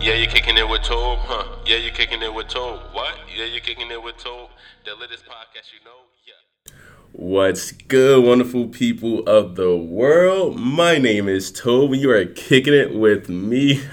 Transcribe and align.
Yeah, 0.00 0.14
you're 0.14 0.30
kicking 0.30 0.56
it 0.56 0.68
with 0.68 0.82
Tobe, 0.82 1.18
huh? 1.22 1.44
Yeah, 1.66 1.76
you're 1.76 1.92
kicking 1.92 2.22
it 2.22 2.32
with 2.32 2.46
Tobe. 2.46 2.80
What? 2.92 3.18
Yeah, 3.36 3.46
you're 3.46 3.60
kicking 3.60 3.90
it 3.90 4.00
with 4.00 4.16
Tobe. 4.16 4.48
The 4.84 4.94
latest 4.94 5.24
podcast 5.24 5.72
you 5.72 5.84
know? 5.84 6.06
Yeah. 6.24 6.72
What's 7.10 7.72
good, 7.72 8.24
wonderful 8.24 8.68
people 8.68 9.26
of 9.28 9.56
the 9.56 9.76
world? 9.76 10.56
My 10.56 10.98
name 10.98 11.28
is 11.28 11.50
Toby. 11.50 11.98
You 11.98 12.12
are 12.12 12.26
kicking 12.26 12.74
it 12.74 12.94
with 12.94 13.28
me. 13.28 13.74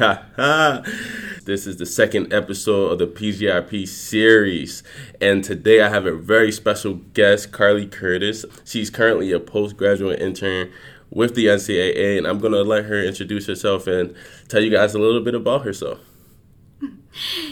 this 1.45 1.65
is 1.65 1.77
the 1.77 1.87
second 1.87 2.31
episode 2.31 2.91
of 2.91 2.99
the 2.99 3.07
PGIP 3.07 3.87
series. 3.87 4.83
And 5.19 5.43
today 5.43 5.81
I 5.81 5.89
have 5.89 6.05
a 6.05 6.15
very 6.15 6.51
special 6.51 6.93
guest, 7.15 7.51
Carly 7.51 7.87
Curtis. 7.87 8.45
She's 8.63 8.91
currently 8.91 9.31
a 9.31 9.39
postgraduate 9.39 10.21
intern 10.21 10.71
with 11.15 11.33
the 11.33 11.45
NCAA, 11.45 12.17
and 12.17 12.27
I'm 12.27 12.39
going 12.39 12.51
to 12.51 12.61
let 12.61 12.85
her 12.85 13.01
introduce 13.01 13.47
herself 13.47 13.87
and 13.87 14.13
tell 14.49 14.61
you 14.61 14.69
guys 14.69 14.93
a 14.93 14.99
little 14.99 15.21
bit 15.21 15.33
about 15.33 15.63
herself. 15.63 15.99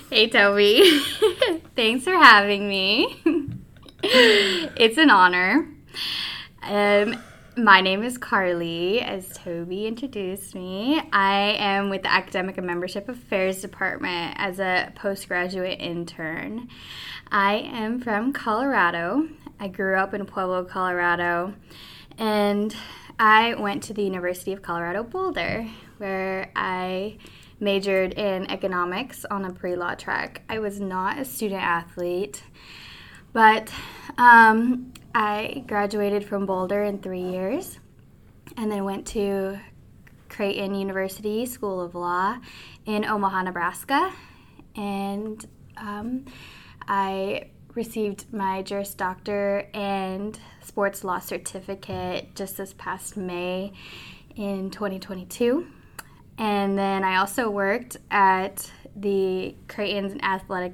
Hey, 0.09 0.27
Toby. 0.27 0.83
Thanks 1.75 2.03
for 2.03 2.11
having 2.11 2.67
me. 2.67 3.15
it's 4.03 4.97
an 4.97 5.09
honor. 5.09 5.69
Um, 6.61 7.15
my 7.55 7.79
name 7.79 8.03
is 8.03 8.17
Carly, 8.17 8.99
as 8.99 9.29
Toby 9.29 9.87
introduced 9.87 10.53
me. 10.53 11.01
I 11.13 11.55
am 11.57 11.89
with 11.89 12.03
the 12.03 12.11
Academic 12.11 12.57
and 12.57 12.67
Membership 12.67 13.07
Affairs 13.07 13.61
Department 13.61 14.35
as 14.37 14.59
a 14.59 14.91
postgraduate 14.95 15.79
intern. 15.79 16.67
I 17.31 17.53
am 17.55 18.01
from 18.01 18.33
Colorado. 18.33 19.29
I 19.61 19.69
grew 19.69 19.95
up 19.95 20.13
in 20.13 20.25
Pueblo, 20.25 20.65
Colorado, 20.65 21.53
and 22.17 22.75
I 23.19 23.53
went 23.55 23.83
to 23.83 23.93
the 23.93 24.03
University 24.03 24.53
of 24.53 24.61
Colorado 24.61 25.03
Boulder, 25.03 25.67
where 25.97 26.51
I 26.55 27.17
majored 27.59 28.13
in 28.13 28.49
economics 28.49 29.25
on 29.25 29.45
a 29.45 29.53
pre 29.53 29.75
law 29.75 29.95
track. 29.95 30.41
I 30.49 30.59
was 30.59 30.79
not 30.79 31.19
a 31.19 31.25
student 31.25 31.61
athlete, 31.61 32.43
but 33.31 33.71
um, 34.17 34.93
I 35.15 35.63
graduated 35.67 36.25
from 36.25 36.45
Boulder 36.45 36.83
in 36.83 36.99
three 36.99 37.21
years 37.21 37.79
and 38.57 38.71
then 38.71 38.83
went 38.83 39.07
to 39.07 39.59
Creighton 40.29 40.75
University 40.75 41.45
School 41.45 41.79
of 41.81 41.95
Law 41.95 42.37
in 42.85 43.05
Omaha, 43.05 43.43
Nebraska. 43.43 44.11
And 44.75 45.45
um, 45.77 46.25
I 46.87 47.49
received 47.75 48.31
my 48.33 48.61
Juris 48.61 48.93
Doctor 48.93 49.67
and 49.73 50.39
Sports 50.61 51.03
Law 51.03 51.19
Certificate 51.19 52.35
just 52.35 52.57
this 52.57 52.73
past 52.77 53.17
May 53.17 53.73
in 54.35 54.69
2022. 54.69 55.67
And 56.37 56.77
then 56.77 57.03
I 57.03 57.17
also 57.17 57.49
worked 57.49 57.97
at 58.09 58.71
the 58.95 59.55
Creighton's 59.67 60.19
Athletic 60.21 60.73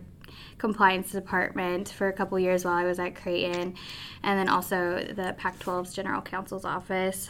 Compliance 0.57 1.11
Department 1.11 1.89
for 1.89 2.07
a 2.07 2.13
couple 2.13 2.37
years 2.39 2.65
while 2.65 2.73
I 2.73 2.83
was 2.83 2.99
at 2.99 3.15
Creighton, 3.15 3.75
and 4.23 4.39
then 4.39 4.49
also 4.49 5.05
the 5.13 5.33
Pac 5.37 5.59
12's 5.59 5.93
General 5.93 6.21
Counsel's 6.21 6.65
Office 6.65 7.29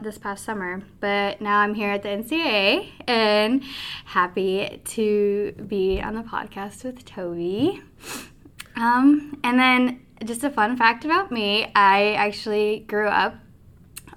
this 0.00 0.16
past 0.16 0.44
summer. 0.44 0.80
But 1.00 1.40
now 1.40 1.58
I'm 1.58 1.74
here 1.74 1.90
at 1.90 2.02
the 2.02 2.08
NCAA 2.10 2.88
and 3.06 3.64
happy 4.04 4.80
to 4.84 5.52
be 5.66 6.00
on 6.00 6.14
the 6.14 6.22
podcast 6.22 6.84
with 6.84 7.04
Toby. 7.04 7.82
Um, 8.76 9.38
and 9.44 9.58
then 9.58 10.00
just 10.24 10.44
a 10.44 10.50
fun 10.50 10.76
fact 10.76 11.04
about 11.04 11.32
me 11.32 11.70
I 11.74 12.12
actually 12.12 12.84
grew 12.88 13.08
up 13.08 13.34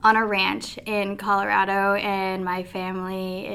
on 0.06 0.16
a 0.16 0.24
ranch 0.24 0.78
in 0.86 1.18
Colorado, 1.18 1.96
and 1.96 2.46
my 2.46 2.62
family, 2.62 3.48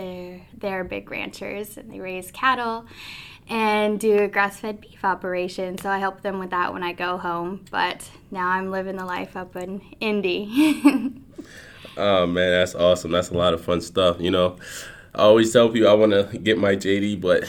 uh, 0.43 0.45
they're 0.59 0.83
big 0.83 1.09
ranchers 1.09 1.77
and 1.77 1.93
they 1.93 2.01
raise 2.01 2.33
cattle 2.33 2.87
and 3.49 4.01
do 4.01 4.19
a 4.19 4.27
grass 4.27 4.59
fed 4.59 4.81
beef 4.81 5.05
operation. 5.05 5.79
So 5.79 5.89
I 5.89 5.99
help 5.99 6.23
them 6.23 6.41
with 6.41 6.51
that 6.51 6.73
when 6.73 6.83
I 6.83 6.93
go 6.93 7.19
home. 7.19 7.65
But 7.71 8.11
now 8.33 8.49
I'm 8.49 8.73
living 8.73 8.97
the 8.97 9.05
life 9.05 9.37
up 9.37 9.55
in 9.55 9.81
Indy. 10.01 10.49
oh, 11.97 12.27
man, 12.27 12.51
that's 12.51 12.75
awesome. 12.75 13.13
That's 13.13 13.31
a 13.31 13.35
lot 13.35 13.55
of 13.55 13.65
fun 13.65 13.81
stuff. 13.81 14.21
You 14.21 14.33
know, 14.33 14.57
I 15.15 15.23
always 15.23 15.53
tell 15.53 15.69
people 15.69 15.89
I 15.89 15.95
want 15.95 16.13
to 16.13 16.37
get 16.37 16.59
my 16.59 16.75
JD, 16.75 17.21
but 17.21 17.45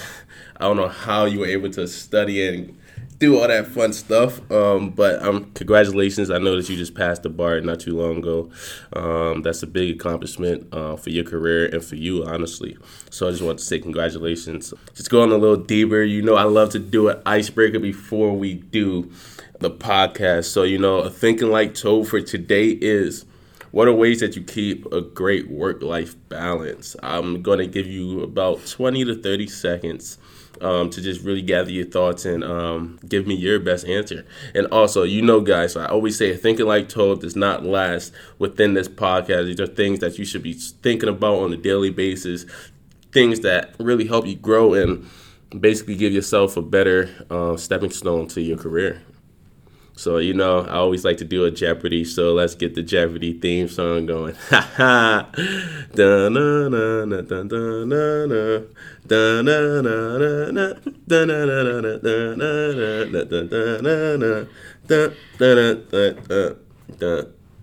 I 0.58 0.66
don't 0.66 0.78
know 0.78 0.90
how 0.90 1.26
you 1.26 1.40
were 1.40 1.48
able 1.48 1.72
to 1.72 1.88
study 1.88 2.48
and 2.48 2.78
do 3.22 3.40
all 3.40 3.48
that 3.48 3.68
fun 3.68 3.94
stuff. 3.94 4.42
Um, 4.52 4.90
but 4.90 5.22
um, 5.22 5.52
congratulations! 5.54 6.32
I 6.32 6.40
know 6.40 6.56
that 6.56 6.68
you 6.68 6.76
just 6.76 6.96
passed 6.96 7.22
the 7.22 7.30
bar 7.30 7.62
not 7.62 7.80
too 7.80 7.96
long 7.96 8.18
ago. 8.18 8.50
Um, 8.94 9.44
that's 9.44 9.62
a 9.62 9.68
big 9.68 9.96
accomplishment 9.96 10.68
uh, 10.74 10.96
for 10.96 11.12
your 11.12 11.24
career 11.24 11.68
and 11.68 11.86
for 11.86 11.96
you, 11.96 12.26
honestly. 12.26 12.76
So 13.12 13.28
I 13.28 13.32
just 13.32 13.44
want 13.44 13.60
to 13.60 13.66
say 13.66 13.80
congratulations. 13.80 14.74
Just 14.96 15.12
going 15.12 15.32
a 15.32 15.38
little 15.38 15.56
deeper. 15.56 16.02
You 16.02 16.24
know, 16.24 16.36
I 16.36 16.44
love 16.44 16.72
to 16.72 16.80
do 16.80 17.10
an 17.10 17.22
icebreaker 17.26 17.80
before 17.80 18.36
we 18.36 18.56
do 18.56 19.12
the 19.60 19.70
podcast. 19.70 20.46
So 20.46 20.64
you 20.64 20.80
know, 20.80 21.08
thinking 21.08 21.50
like 21.50 21.76
Toad 21.76 22.10
for 22.10 22.20
today 22.20 22.70
is. 22.70 23.26
What 23.70 23.88
are 23.88 23.94
ways 23.94 24.20
that 24.20 24.36
you 24.36 24.44
keep 24.44 24.86
a 24.92 25.00
great 25.00 25.50
work 25.50 25.82
life 25.82 26.18
balance? 26.28 26.98
I'm 27.02 27.42
going 27.42 27.60
to 27.60 27.68
give 27.68 27.88
you 27.88 28.22
about 28.22 28.66
20 28.68 29.06
to 29.06 29.16
30 29.16 29.48
seconds 29.48 30.18
um, 30.60 30.90
to 30.90 31.02
just 31.02 31.22
really 31.22 31.42
gather 31.42 31.72
your 31.72 31.86
thoughts 31.86 32.26
and 32.26 32.44
um, 32.44 33.00
give 33.08 33.26
me 33.28 33.36
your 33.36 33.60
best 33.60 33.86
answer. 33.88 34.26
And 34.54 34.68
also, 34.68 35.04
you 35.04 35.22
know, 35.22 35.42
guys, 35.42 35.76
I 35.76 35.86
always 35.86 36.18
say 36.18 36.36
thinking 36.36 36.66
like 36.66 36.90
Toad 36.90 37.22
does 37.22 37.36
not 37.36 37.64
last 37.64 38.14
within 38.40 38.74
this 38.74 38.88
podcast. 38.88 39.46
These 39.46 39.60
are 39.60 39.68
things 39.68 40.00
that 40.00 40.20
you 40.20 40.26
should 40.26 40.44
be 40.44 40.54
thinking 40.54 41.10
about 41.10 41.38
on 41.38 41.54
a 41.54 41.58
daily 41.58 41.90
basis, 41.90 42.46
things 43.12 43.40
that 43.42 43.76
really 43.80 44.08
help 44.08 44.28
you 44.28 44.36
grow 44.36 44.74
and 44.74 45.08
basically 45.60 45.96
give 45.96 46.14
yourself 46.14 46.58
a 46.58 46.62
better 46.62 47.10
uh, 47.30 47.58
stepping 47.58 47.92
stone 47.92 48.28
to 48.30 48.42
your 48.42 48.58
career. 48.58 49.02
So, 50.02 50.18
you 50.18 50.34
know, 50.34 50.62
I 50.62 50.78
always 50.78 51.06
like 51.06 51.18
to 51.18 51.26
do 51.26 51.46
a 51.46 51.52
Jeopardy, 51.52 52.06
so 52.06 52.34
let's 52.34 52.56
get 52.56 52.74
the 52.74 52.82
Jeopardy 52.82 53.34
theme 53.34 53.68
song 53.68 54.08
going. 54.08 54.34
Ha 54.50 54.62
ha! 54.76 55.30
Na 55.94 56.28
na 56.28 56.68
na 56.70 57.06
da 57.06 57.22
da 57.22 57.86
na 57.86 58.26
na. 58.26 58.62
Da 59.06 59.44
da 59.44 59.58
da 59.68 59.82
da 59.84 60.40
da 66.98 67.22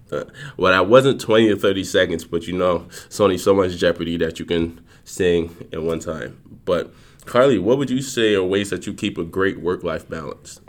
da. 0.09 0.25
Well, 0.57 0.73
that 0.73 0.87
wasn't 0.89 1.21
20 1.21 1.51
or 1.51 1.57
30 1.57 1.83
seconds, 1.83 2.25
but 2.25 2.47
you 2.47 2.57
know, 2.57 2.87
it's 3.07 3.19
only 3.19 3.39
so 3.39 3.53
much 3.53 3.77
Jeopardy 3.77 4.17
that 4.19 4.39
you 4.39 4.45
can 4.45 4.81
sing 5.03 5.57
in 5.73 5.85
one 5.85 5.99
time. 5.99 6.41
But, 6.65 6.95
Carly, 7.25 7.59
what 7.59 7.79
would 7.79 7.91
you 7.91 8.01
say 8.01 8.37
are 8.37 8.45
ways 8.45 8.71
that 8.71 8.87
you 8.87 8.95
keep 8.95 9.19
a 9.19 9.25
great 9.25 9.59
work 9.59 9.83
life 9.83 10.09
balance? 10.09 10.61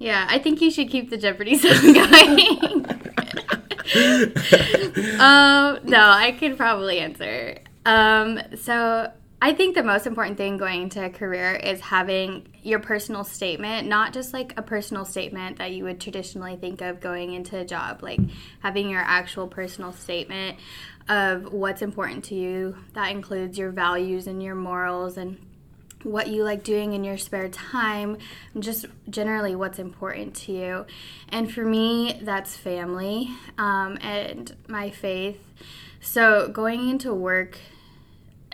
Yeah, 0.00 0.26
I 0.30 0.38
think 0.38 0.62
you 0.62 0.70
should 0.70 0.88
keep 0.88 1.10
the 1.10 1.18
Jeopardy 1.18 1.58
song 1.58 1.92
going. 1.92 2.84
um, 5.20 5.78
no, 5.84 6.00
I 6.00 6.34
could 6.40 6.56
probably 6.56 7.00
answer. 7.00 7.58
Um, 7.84 8.40
so 8.56 9.12
I 9.42 9.52
think 9.52 9.74
the 9.74 9.82
most 9.82 10.06
important 10.06 10.38
thing 10.38 10.56
going 10.56 10.84
into 10.84 11.04
a 11.04 11.10
career 11.10 11.52
is 11.52 11.80
having 11.80 12.48
your 12.62 12.78
personal 12.78 13.24
statement, 13.24 13.88
not 13.88 14.14
just 14.14 14.32
like 14.32 14.54
a 14.56 14.62
personal 14.62 15.04
statement 15.04 15.58
that 15.58 15.72
you 15.72 15.84
would 15.84 16.00
traditionally 16.00 16.56
think 16.56 16.80
of 16.80 17.00
going 17.00 17.34
into 17.34 17.58
a 17.58 17.64
job, 17.66 18.02
like 18.02 18.20
having 18.62 18.88
your 18.88 19.02
actual 19.02 19.48
personal 19.48 19.92
statement 19.92 20.58
of 21.10 21.52
what's 21.52 21.82
important 21.82 22.24
to 22.24 22.34
you. 22.34 22.74
That 22.94 23.10
includes 23.10 23.58
your 23.58 23.70
values 23.70 24.26
and 24.26 24.42
your 24.42 24.54
morals 24.54 25.18
and 25.18 25.36
what 26.02 26.28
you 26.28 26.44
like 26.44 26.62
doing 26.62 26.92
in 26.92 27.04
your 27.04 27.18
spare 27.18 27.48
time, 27.48 28.18
just 28.58 28.86
generally 29.08 29.54
what's 29.54 29.78
important 29.78 30.34
to 30.34 30.52
you. 30.52 30.86
And 31.28 31.52
for 31.52 31.64
me, 31.64 32.18
that's 32.22 32.56
family 32.56 33.30
um, 33.58 33.98
and 34.00 34.54
my 34.66 34.90
faith. 34.90 35.40
So 36.00 36.48
going 36.48 36.88
into 36.88 37.12
work, 37.12 37.58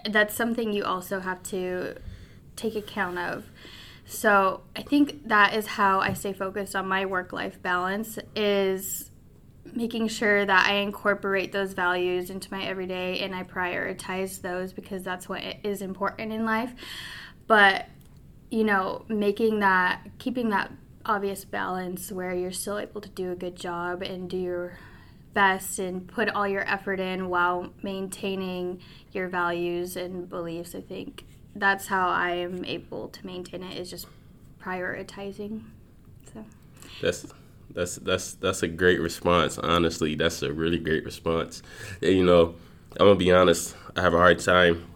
that's 0.05 0.35
something 0.35 0.73
you 0.73 0.85
also 0.85 1.21
have 1.21 1.43
to 1.45 1.97
take 2.57 2.75
account 2.75 3.19
of. 3.19 3.47
So 4.07 4.63
I 4.75 4.83
think 4.83 5.29
that 5.29 5.55
is 5.55 5.67
how 5.67 6.01
I 6.01 6.13
stay 6.13 6.33
focused 6.33 6.77
on 6.77 6.87
my 6.87 7.07
work 7.07 7.33
life 7.33 7.61
balance 7.61 8.19
is 8.35 9.11
making 9.75 10.09
sure 10.09 10.45
that 10.45 10.69
I 10.69 10.75
incorporate 10.75 11.53
those 11.53 11.73
values 11.73 12.31
into 12.31 12.53
my 12.53 12.65
everyday 12.65 13.21
and 13.21 13.35
I 13.35 13.43
prioritize 13.43 14.41
those 14.41 14.73
because 14.73 15.03
that's 15.03 15.29
what 15.29 15.43
is 15.65 15.83
important 15.83 16.33
in 16.33 16.45
life 16.45 16.73
but 17.47 17.87
you 18.51 18.65
know 18.65 19.05
making 19.09 19.61
that 19.61 20.01
keeping 20.19 20.51
that 20.51 20.71
obvious 21.05 21.45
balance 21.45 22.11
where 22.11 22.35
you're 22.35 22.53
still 22.53 22.79
able 22.79 23.01
to 23.01 23.09
do 23.11 23.33
a 23.33 23.37
good 23.37 23.57
job 23.57 24.03
and 24.03 24.29
do 24.29 24.37
your 24.37 24.79
best 25.35 25.79
and 25.79 26.09
put 26.09 26.29
all 26.31 26.49
your 26.49 26.69
effort 26.69 26.99
in 26.99 27.29
while 27.29 27.71
maintaining 27.83 28.81
your 29.13 29.29
values 29.29 29.97
and 29.97 30.29
beliefs 30.29 30.75
i 30.75 30.81
think 30.81 31.25
that's 31.55 31.87
how 31.87 32.09
i 32.09 32.31
am 32.31 32.65
able 32.65 33.09
to 33.09 33.25
maintain 33.25 33.63
it 33.63 33.79
is 33.79 33.91
just 33.91 34.07
prioritizing 34.61 35.63
so. 36.33 36.45
That's 37.01 37.27
that's 37.71 37.97
that's 37.97 38.35
that's 38.35 38.63
a 38.63 38.69
great 38.69 39.01
response 39.01 39.59
honestly. 39.59 40.15
That's 40.15 40.43
a 40.43 40.53
really 40.53 40.79
great 40.79 41.05
response. 41.05 41.63
And, 42.03 42.13
you 42.13 42.25
know 42.25 42.55
i'm 42.99 43.07
gonna 43.07 43.15
be 43.15 43.31
honest 43.31 43.77
i 43.95 44.01
have 44.01 44.15
a 44.15 44.17
hard 44.17 44.39
time 44.39 44.87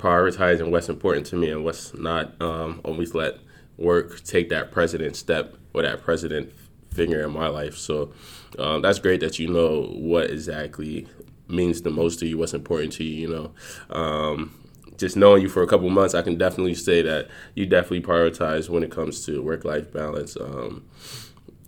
prioritizing 0.00 0.70
what's 0.70 0.88
important 0.88 1.26
to 1.26 1.36
me 1.36 1.50
and 1.50 1.64
what's 1.64 1.94
not. 1.94 2.40
Um, 2.40 2.80
always 2.84 3.14
let 3.14 3.38
work 3.76 4.22
take 4.24 4.48
that 4.50 4.70
president 4.70 5.16
step 5.16 5.56
or 5.72 5.82
that 5.82 6.02
president 6.02 6.52
figure 6.92 7.22
in 7.22 7.30
my 7.30 7.48
life. 7.48 7.76
So 7.76 8.12
um, 8.58 8.82
that's 8.82 8.98
great 8.98 9.20
that 9.20 9.38
you 9.38 9.48
know 9.48 9.82
what 9.82 10.30
exactly 10.30 11.06
means 11.48 11.82
the 11.82 11.90
most 11.90 12.20
to 12.20 12.26
you, 12.26 12.38
what's 12.38 12.54
important 12.54 12.92
to 12.94 13.04
you. 13.04 13.28
You 13.28 13.28
know, 13.28 13.96
um, 13.96 14.54
just 14.96 15.16
knowing 15.16 15.42
you 15.42 15.48
for 15.48 15.62
a 15.62 15.66
couple 15.66 15.88
months, 15.90 16.14
I 16.14 16.22
can 16.22 16.36
definitely 16.36 16.74
say 16.74 17.02
that 17.02 17.28
you 17.54 17.66
definitely 17.66 18.02
prioritize 18.02 18.68
when 18.68 18.82
it 18.82 18.90
comes 18.90 19.24
to 19.26 19.42
work 19.42 19.64
life 19.64 19.92
balance. 19.92 20.36
Um, 20.36 20.84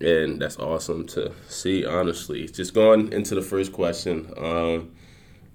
and 0.01 0.41
that's 0.41 0.57
awesome 0.57 1.07
to 1.07 1.31
see. 1.47 1.85
Honestly, 1.85 2.47
just 2.47 2.73
going 2.73 3.11
into 3.13 3.35
the 3.35 3.41
first 3.41 3.71
question. 3.71 4.31
Um, 4.37 4.95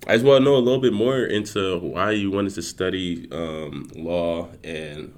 I 0.06 0.14
just 0.14 0.24
want 0.24 0.42
to 0.42 0.44
know 0.44 0.56
a 0.56 0.58
little 0.58 0.80
bit 0.80 0.92
more 0.92 1.18
into 1.24 1.78
why 1.78 2.12
you 2.12 2.30
wanted 2.30 2.54
to 2.54 2.62
study 2.62 3.28
um, 3.32 3.90
law 3.94 4.48
and 4.62 5.12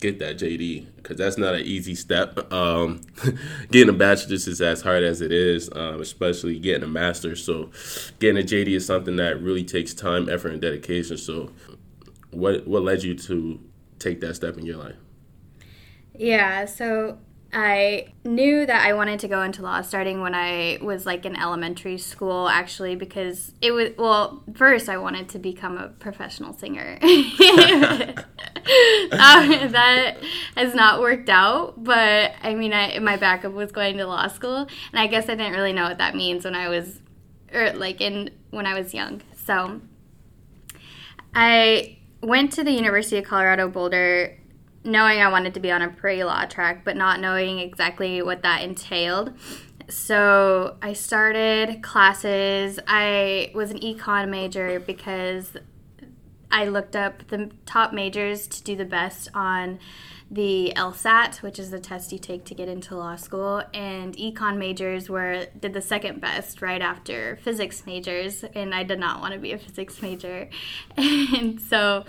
get 0.00 0.18
that 0.18 0.38
JD 0.38 0.86
because 0.96 1.16
that's 1.16 1.38
not 1.38 1.54
an 1.54 1.60
easy 1.60 1.94
step. 1.94 2.52
Um, 2.52 3.02
getting 3.70 3.94
a 3.94 3.96
bachelor's 3.96 4.48
is 4.48 4.60
as 4.60 4.82
hard 4.82 5.02
as 5.02 5.20
it 5.20 5.32
is, 5.32 5.70
um, 5.72 6.00
especially 6.00 6.58
getting 6.58 6.82
a 6.82 6.88
master's. 6.88 7.44
So, 7.44 7.70
getting 8.18 8.42
a 8.42 8.46
JD 8.46 8.68
is 8.68 8.86
something 8.86 9.16
that 9.16 9.40
really 9.40 9.64
takes 9.64 9.94
time, 9.94 10.28
effort, 10.28 10.52
and 10.52 10.60
dedication. 10.60 11.16
So, 11.16 11.52
what 12.30 12.66
what 12.66 12.82
led 12.82 13.02
you 13.02 13.14
to 13.14 13.60
take 13.98 14.20
that 14.20 14.34
step 14.34 14.56
in 14.58 14.66
your 14.66 14.78
life? 14.78 14.96
Yeah, 16.14 16.64
so 16.64 17.18
I 17.52 18.12
knew 18.24 18.64
that 18.64 18.86
I 18.86 18.92
wanted 18.92 19.18
to 19.20 19.28
go 19.28 19.42
into 19.42 19.62
law 19.62 19.82
starting 19.82 20.20
when 20.20 20.36
I 20.36 20.78
was 20.80 21.04
like 21.04 21.26
in 21.26 21.36
elementary 21.36 21.98
school, 21.98 22.48
actually, 22.48 22.94
because 22.94 23.54
it 23.60 23.72
was, 23.72 23.90
well, 23.98 24.44
first 24.54 24.88
I 24.88 24.98
wanted 24.98 25.28
to 25.30 25.40
become 25.40 25.76
a 25.76 25.88
professional 25.88 26.52
singer. 26.52 26.96
um, 27.02 27.08
that 29.10 30.18
has 30.56 30.74
not 30.74 31.00
worked 31.00 31.28
out, 31.28 31.82
but 31.82 32.32
I 32.40 32.54
mean, 32.54 32.72
I, 32.72 33.00
my 33.00 33.16
backup 33.16 33.52
was 33.52 33.72
going 33.72 33.96
to 33.96 34.06
law 34.06 34.28
school, 34.28 34.68
and 34.92 35.00
I 35.00 35.08
guess 35.08 35.24
I 35.24 35.34
didn't 35.34 35.54
really 35.54 35.72
know 35.72 35.84
what 35.84 35.98
that 35.98 36.14
means 36.14 36.44
when 36.44 36.54
I 36.54 36.68
was, 36.68 37.00
or 37.52 37.72
like 37.72 38.00
in, 38.00 38.30
when 38.50 38.64
I 38.64 38.78
was 38.78 38.94
young. 38.94 39.22
So 39.44 39.80
I 41.34 41.98
went 42.22 42.52
to 42.52 42.62
the 42.62 42.70
University 42.70 43.18
of 43.18 43.24
Colorado 43.24 43.68
Boulder 43.68 44.36
knowing 44.84 45.20
I 45.20 45.28
wanted 45.28 45.54
to 45.54 45.60
be 45.60 45.70
on 45.70 45.82
a 45.82 45.88
pre 45.88 46.24
law 46.24 46.44
track, 46.46 46.84
but 46.84 46.96
not 46.96 47.20
knowing 47.20 47.58
exactly 47.58 48.22
what 48.22 48.42
that 48.42 48.62
entailed. 48.62 49.32
So 49.88 50.76
I 50.80 50.92
started 50.92 51.82
classes. 51.82 52.78
I 52.86 53.50
was 53.54 53.70
an 53.70 53.80
econ 53.80 54.28
major 54.28 54.80
because 54.80 55.56
I 56.50 56.66
looked 56.66 56.96
up 56.96 57.28
the 57.28 57.50
top 57.66 57.92
majors 57.92 58.46
to 58.48 58.62
do 58.62 58.76
the 58.76 58.84
best 58.84 59.28
on 59.34 59.78
the 60.30 60.72
LSAT, 60.76 61.42
which 61.42 61.58
is 61.58 61.70
the 61.70 61.80
test 61.80 62.12
you 62.12 62.18
take 62.18 62.44
to 62.44 62.54
get 62.54 62.68
into 62.68 62.96
law 62.96 63.16
school, 63.16 63.62
and 63.74 64.16
econ 64.16 64.58
majors 64.58 65.10
were 65.10 65.46
did 65.58 65.72
the 65.72 65.82
second 65.82 66.20
best 66.20 66.62
right 66.62 66.80
after 66.80 67.36
physics 67.42 67.84
majors, 67.84 68.44
and 68.54 68.72
I 68.72 68.84
did 68.84 69.00
not 69.00 69.20
want 69.20 69.34
to 69.34 69.40
be 69.40 69.52
a 69.52 69.58
physics 69.58 70.00
major. 70.02 70.48
And 71.40 71.60
so 71.60 72.04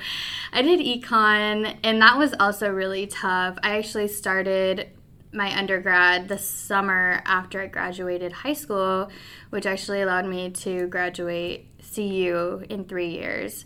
I 0.54 0.62
did 0.62 0.80
econ, 0.80 1.78
and 1.84 2.02
that 2.02 2.18
was 2.18 2.34
also 2.40 2.70
really 2.70 3.08
tough. 3.08 3.58
I 3.64 3.78
actually 3.78 4.08
started 4.08 4.90
my 5.34 5.58
undergrad 5.58 6.28
the 6.28 6.38
summer 6.38 7.22
after 7.26 7.62
I 7.62 7.68
graduated 7.68 8.32
high 8.32 8.54
school, 8.54 9.10
which 9.50 9.66
actually 9.66 10.02
allowed 10.02 10.26
me 10.26 10.50
to 10.50 10.88
graduate 10.88 11.68
CU 11.96 12.64
in 12.70 12.86
three 12.86 13.10
years. 13.10 13.66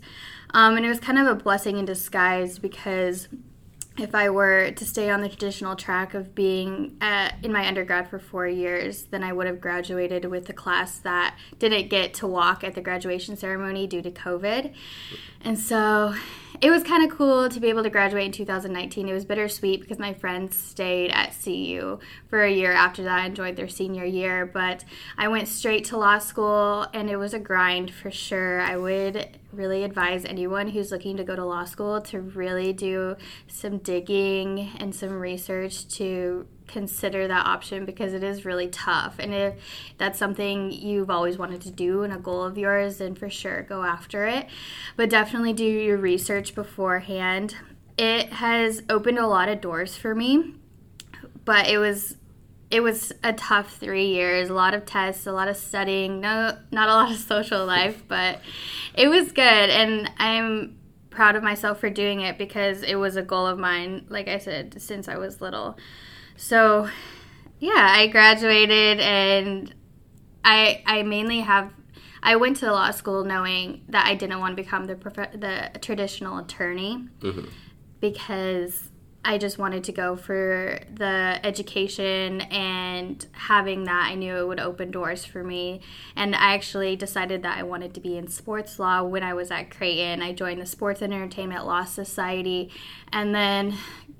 Um, 0.50 0.76
and 0.76 0.86
it 0.86 0.88
was 0.88 1.00
kind 1.00 1.18
of 1.18 1.26
a 1.26 1.34
blessing 1.34 1.78
in 1.78 1.84
disguise 1.84 2.58
because 2.58 3.28
if 3.98 4.14
I 4.14 4.30
were 4.30 4.70
to 4.70 4.84
stay 4.84 5.10
on 5.10 5.22
the 5.22 5.28
traditional 5.28 5.74
track 5.74 6.14
of 6.14 6.34
being 6.34 6.96
at, 7.00 7.34
in 7.42 7.52
my 7.52 7.66
undergrad 7.66 8.08
for 8.08 8.18
four 8.18 8.46
years, 8.46 9.04
then 9.04 9.22
I 9.22 9.32
would 9.32 9.46
have 9.46 9.60
graduated 9.60 10.26
with 10.26 10.48
a 10.50 10.52
class 10.52 10.98
that 10.98 11.36
didn't 11.58 11.88
get 11.88 12.14
to 12.14 12.26
walk 12.26 12.62
at 12.62 12.74
the 12.74 12.80
graduation 12.80 13.36
ceremony 13.36 13.86
due 13.86 14.02
to 14.02 14.10
COVID. 14.10 14.74
And 15.42 15.58
so 15.58 16.14
it 16.60 16.70
was 16.70 16.82
kind 16.82 17.04
of 17.04 17.16
cool 17.16 17.48
to 17.48 17.60
be 17.60 17.68
able 17.68 17.82
to 17.82 17.90
graduate 17.90 18.26
in 18.26 18.32
2019. 18.32 19.08
It 19.08 19.12
was 19.12 19.24
bittersweet 19.24 19.80
because 19.80 19.98
my 19.98 20.14
friends 20.14 20.56
stayed 20.56 21.10
at 21.10 21.34
CU 21.42 21.98
for 22.28 22.42
a 22.42 22.50
year 22.50 22.72
after 22.72 23.02
that. 23.04 23.20
I 23.20 23.26
enjoyed 23.26 23.56
their 23.56 23.68
senior 23.68 24.04
year, 24.04 24.46
but 24.46 24.84
I 25.18 25.28
went 25.28 25.48
straight 25.48 25.84
to 25.86 25.96
law 25.96 26.18
school 26.18 26.86
and 26.94 27.10
it 27.10 27.16
was 27.16 27.34
a 27.34 27.38
grind 27.38 27.92
for 27.92 28.10
sure. 28.10 28.60
I 28.60 28.76
would 28.76 29.38
really 29.52 29.84
advise 29.84 30.24
anyone 30.24 30.68
who's 30.68 30.90
looking 30.90 31.16
to 31.16 31.24
go 31.24 31.36
to 31.36 31.44
law 31.44 31.64
school 31.64 32.00
to 32.02 32.20
really 32.20 32.72
do 32.72 33.16
some 33.48 33.78
digging 33.78 34.70
and 34.78 34.94
some 34.94 35.18
research 35.18 35.88
to 35.96 36.46
consider 36.66 37.28
that 37.28 37.46
option 37.46 37.84
because 37.84 38.12
it 38.12 38.22
is 38.22 38.44
really 38.44 38.68
tough. 38.68 39.16
And 39.18 39.32
if 39.32 39.54
that's 39.98 40.18
something 40.18 40.72
you've 40.72 41.10
always 41.10 41.38
wanted 41.38 41.60
to 41.62 41.70
do 41.70 42.02
and 42.02 42.12
a 42.12 42.18
goal 42.18 42.42
of 42.42 42.58
yours, 42.58 42.98
then 42.98 43.14
for 43.14 43.30
sure 43.30 43.62
go 43.62 43.82
after 43.82 44.26
it. 44.26 44.46
But 44.96 45.10
definitely 45.10 45.52
do 45.52 45.64
your 45.64 45.96
research 45.96 46.54
beforehand. 46.54 47.56
It 47.96 48.34
has 48.34 48.82
opened 48.88 49.18
a 49.18 49.26
lot 49.26 49.48
of 49.48 49.60
doors 49.60 49.96
for 49.96 50.14
me, 50.14 50.54
but 51.44 51.66
it 51.68 51.78
was 51.78 52.16
it 52.70 52.80
was 52.80 53.12
a 53.22 53.32
tough 53.32 53.76
three 53.76 54.06
years 54.06 54.50
a 54.50 54.54
lot 54.54 54.74
of 54.74 54.84
tests 54.84 55.26
a 55.26 55.32
lot 55.32 55.46
of 55.46 55.56
studying 55.56 56.20
no 56.20 56.56
not 56.72 56.88
a 56.88 56.92
lot 56.92 57.10
of 57.12 57.16
social 57.32 57.64
life 57.64 58.02
but 58.08 58.40
it 58.94 59.08
was 59.08 59.32
good 59.32 59.70
and 59.70 60.10
i'm 60.18 60.76
proud 61.10 61.36
of 61.36 61.42
myself 61.42 61.78
for 61.78 61.88
doing 61.88 62.20
it 62.20 62.36
because 62.36 62.82
it 62.82 62.96
was 62.96 63.16
a 63.16 63.22
goal 63.22 63.46
of 63.46 63.58
mine 63.58 64.04
like 64.08 64.28
i 64.28 64.36
said 64.36 64.80
since 64.82 65.08
i 65.08 65.16
was 65.16 65.40
little 65.40 65.78
so 66.36 66.88
yeah 67.58 67.88
i 67.90 68.06
graduated 68.06 69.00
and 69.00 69.74
i 70.44 70.82
i 70.86 71.02
mainly 71.02 71.40
have 71.40 71.72
I 72.26 72.34
went 72.34 72.56
to 72.56 72.72
law 72.72 72.90
school 72.90 73.22
knowing 73.22 73.84
that 73.88 74.04
I 74.04 74.16
didn't 74.16 74.40
want 74.40 74.56
to 74.56 74.60
become 74.60 74.86
the 74.86 74.96
prof- 74.96 75.40
the 75.40 75.70
traditional 75.80 76.38
attorney 76.38 77.06
mm-hmm. 77.20 77.46
because 78.00 78.90
I 79.24 79.38
just 79.38 79.58
wanted 79.58 79.84
to 79.84 79.92
go 79.92 80.16
for 80.16 80.78
the 80.92 81.40
education 81.44 82.40
and 82.42 83.24
having 83.32 83.84
that 83.84 84.08
I 84.10 84.14
knew 84.14 84.36
it 84.36 84.46
would 84.46 84.60
open 84.60 84.92
doors 84.92 85.24
for 85.24 85.42
me. 85.42 85.80
And 86.16 86.34
I 86.34 86.54
actually 86.54 86.94
decided 86.96 87.42
that 87.42 87.58
I 87.58 87.64
wanted 87.64 87.92
to 87.94 88.00
be 88.00 88.16
in 88.16 88.26
sports 88.28 88.78
law 88.78 89.02
when 89.02 89.24
I 89.24 89.34
was 89.34 89.52
at 89.52 89.70
Creighton. 89.70 90.22
I 90.22 90.32
joined 90.32 90.60
the 90.60 90.66
Sports 90.66 91.02
and 91.02 91.12
Entertainment 91.12 91.66
Law 91.66 91.84
Society 91.84 92.70
and 93.12 93.34
then 93.34 93.74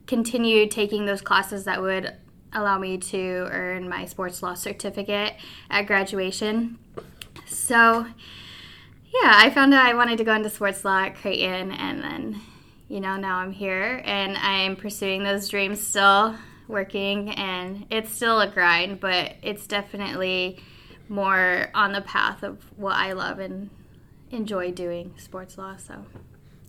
continued 0.07 0.71
taking 0.71 1.07
those 1.07 1.21
classes 1.21 1.65
that 1.65 1.83
would 1.83 2.15
allow 2.53 2.79
me 2.79 2.97
to 2.97 3.49
earn 3.51 3.89
my 3.89 4.05
sports 4.05 4.43
law 4.43 4.55
certificate 4.55 5.35
at 5.71 5.87
graduation. 5.87 6.79
So, 7.47 8.07
yeah, 9.07 9.33
I 9.35 9.51
found 9.51 9.75
out 9.75 9.87
I 9.87 9.95
wanted 9.95 10.19
to 10.19 10.25
go 10.25 10.35
into 10.35 10.51
sports 10.51 10.85
law 10.85 11.05
at 11.05 11.17
Creighton 11.17 11.71
and 11.73 12.03
then 12.03 12.41
you 12.89 13.01
know, 13.01 13.17
now 13.17 13.39
I'm 13.39 13.53
here 13.53 14.01
and 14.05 14.37
I'm 14.37 14.77
pursuing 14.77 15.25
those 15.25 15.49
dreams 15.49 15.85
still, 15.85 16.37
working, 16.69 17.31
and 17.31 17.87
it's 17.91 18.13
still 18.13 18.41
a 18.41 18.49
grind, 18.49 19.01
but 19.01 19.35
it's 19.43 19.67
definitely 19.67 20.59
more 21.09 21.69
on 21.75 21.93
the 21.93 22.01
path 22.01 22.43
of 22.43 22.59
what 22.77 22.95
I 22.95 23.13
love 23.13 23.39
and 23.39 23.71
enjoy 24.31 24.71
doing 24.71 25.15
sports 25.19 25.59
law. 25.59 25.77
So 25.77 26.05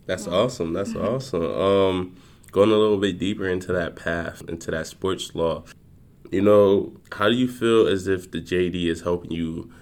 that's 0.06 0.26
yeah. 0.26 0.32
awesome. 0.32 0.72
That's 0.72 0.92
mm-hmm. 0.92 1.14
awesome. 1.14 1.42
Um, 1.42 2.16
going 2.50 2.70
a 2.70 2.76
little 2.76 2.98
bit 2.98 3.18
deeper 3.18 3.48
into 3.48 3.72
that 3.72 3.96
path, 3.96 4.42
into 4.48 4.70
that 4.70 4.86
sports 4.86 5.34
law, 5.34 5.64
you 6.30 6.42
know, 6.42 6.92
how 7.12 7.28
do 7.28 7.34
you 7.34 7.48
feel 7.48 7.86
as 7.86 8.06
if 8.06 8.30
the 8.30 8.40
JD 8.40 8.86
is 8.86 9.02
helping 9.02 9.30
you 9.30 9.72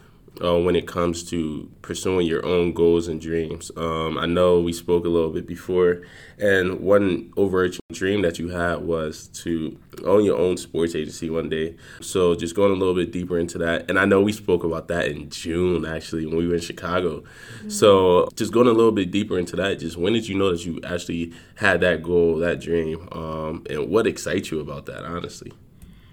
uh, 0.42 0.58
when 0.58 0.76
it 0.76 0.86
comes 0.86 1.24
to 1.30 1.70
pursuing 1.82 2.26
your 2.26 2.44
own 2.44 2.72
goals 2.72 3.08
and 3.08 3.20
dreams. 3.20 3.70
Um, 3.76 4.18
I 4.18 4.26
know 4.26 4.60
we 4.60 4.72
spoke 4.72 5.04
a 5.04 5.08
little 5.08 5.30
bit 5.30 5.46
before, 5.46 6.02
and 6.38 6.80
one 6.80 7.32
overarching 7.36 7.80
dream 7.92 8.22
that 8.22 8.38
you 8.38 8.48
had 8.48 8.82
was 8.82 9.28
to 9.28 9.78
own 10.04 10.24
your 10.24 10.36
own 10.38 10.56
sports 10.56 10.94
agency 10.94 11.30
one 11.30 11.48
day. 11.48 11.76
So 12.00 12.34
just 12.34 12.54
going 12.54 12.72
a 12.72 12.74
little 12.74 12.94
bit 12.94 13.12
deeper 13.12 13.38
into 13.38 13.58
that, 13.58 13.88
and 13.88 13.98
I 13.98 14.04
know 14.04 14.20
we 14.20 14.32
spoke 14.32 14.64
about 14.64 14.88
that 14.88 15.06
in 15.06 15.30
June 15.30 15.84
actually 15.84 16.26
when 16.26 16.36
we 16.36 16.48
were 16.48 16.54
in 16.54 16.60
Chicago. 16.60 17.20
Mm-hmm. 17.20 17.70
So 17.70 18.28
just 18.34 18.52
going 18.52 18.68
a 18.68 18.72
little 18.72 18.92
bit 18.92 19.10
deeper 19.10 19.38
into 19.38 19.56
that, 19.56 19.78
just 19.78 19.96
when 19.96 20.12
did 20.12 20.28
you 20.28 20.36
know 20.36 20.52
that 20.52 20.64
you 20.64 20.80
actually 20.84 21.32
had 21.56 21.80
that 21.80 22.02
goal, 22.02 22.36
that 22.38 22.60
dream, 22.60 23.08
um, 23.12 23.64
and 23.70 23.88
what 23.88 24.06
excites 24.06 24.50
you 24.50 24.60
about 24.60 24.86
that, 24.86 25.04
honestly? 25.04 25.52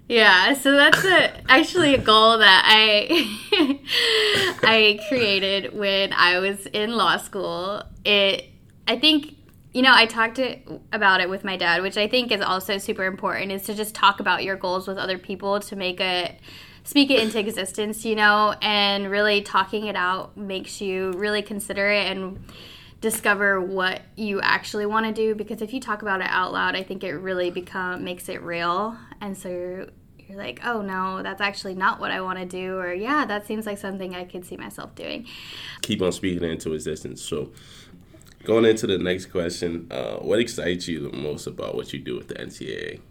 Yeah, 0.07 0.53
so 0.53 0.71
that's 0.71 1.03
a, 1.05 1.49
actually 1.49 1.93
a 1.93 1.97
goal 1.97 2.37
that 2.39 2.63
I 2.65 3.79
I 4.63 4.99
created 5.07 5.73
when 5.73 6.11
I 6.11 6.39
was 6.39 6.65
in 6.67 6.95
law 6.95 7.17
school. 7.17 7.83
It 8.03 8.49
I 8.87 8.97
think 8.99 9.35
you 9.73 9.81
know 9.81 9.93
I 9.93 10.05
talked 10.05 10.35
to, 10.35 10.57
about 10.91 11.21
it 11.21 11.29
with 11.29 11.45
my 11.45 11.55
dad, 11.55 11.81
which 11.81 11.97
I 11.97 12.07
think 12.07 12.31
is 12.31 12.41
also 12.41 12.77
super 12.77 13.05
important. 13.05 13.53
Is 13.53 13.63
to 13.63 13.73
just 13.73 13.95
talk 13.95 14.19
about 14.19 14.43
your 14.43 14.57
goals 14.57 14.87
with 14.87 14.97
other 14.97 15.17
people 15.17 15.61
to 15.61 15.75
make 15.77 16.01
it 16.01 16.37
speak 16.83 17.09
it 17.09 17.23
into 17.23 17.39
existence, 17.39 18.03
you 18.03 18.15
know, 18.15 18.55
and 18.61 19.09
really 19.09 19.41
talking 19.41 19.85
it 19.87 19.95
out 19.95 20.35
makes 20.35 20.81
you 20.81 21.11
really 21.13 21.41
consider 21.41 21.89
it 21.89 22.11
and 22.11 22.43
discover 23.03 23.59
what 23.59 24.01
you 24.15 24.39
actually 24.39 24.85
want 24.85 25.05
to 25.05 25.11
do 25.11 25.35
because 25.35 25.61
if 25.61 25.73
you 25.73 25.81
talk 25.81 26.01
about 26.01 26.21
it 26.21 26.27
out 26.29 26.53
loud, 26.53 26.73
I 26.73 26.83
think 26.83 27.03
it 27.03 27.11
really 27.11 27.51
become 27.51 28.05
makes 28.05 28.29
it 28.29 28.41
real. 28.41 28.97
And 29.19 29.37
so 29.37 29.49
you're 29.49 29.87
you're 30.17 30.37
like, 30.37 30.61
"Oh 30.63 30.81
no, 30.81 31.21
that's 31.21 31.41
actually 31.41 31.75
not 31.75 31.99
what 31.99 32.11
I 32.11 32.21
want 32.21 32.39
to 32.39 32.45
do," 32.45 32.77
or 32.77 32.93
"Yeah, 32.93 33.25
that 33.25 33.45
seems 33.45 33.65
like 33.65 33.77
something 33.77 34.15
I 34.15 34.23
could 34.23 34.45
see 34.45 34.55
myself 34.55 34.95
doing." 34.95 35.27
Keep 35.81 36.01
on 36.01 36.13
speaking 36.13 36.49
into 36.49 36.73
existence. 36.73 37.21
So, 37.21 37.51
going 38.45 38.63
into 38.63 38.87
the 38.87 38.97
next 38.97 39.25
question, 39.25 39.87
uh, 39.91 40.15
what 40.19 40.39
excites 40.39 40.87
you 40.87 41.01
the 41.01 41.15
most 41.15 41.45
about 41.45 41.75
what 41.75 41.91
you 41.91 41.99
do 41.99 42.15
with 42.15 42.29
the 42.29 42.35
NCAA? 42.35 43.01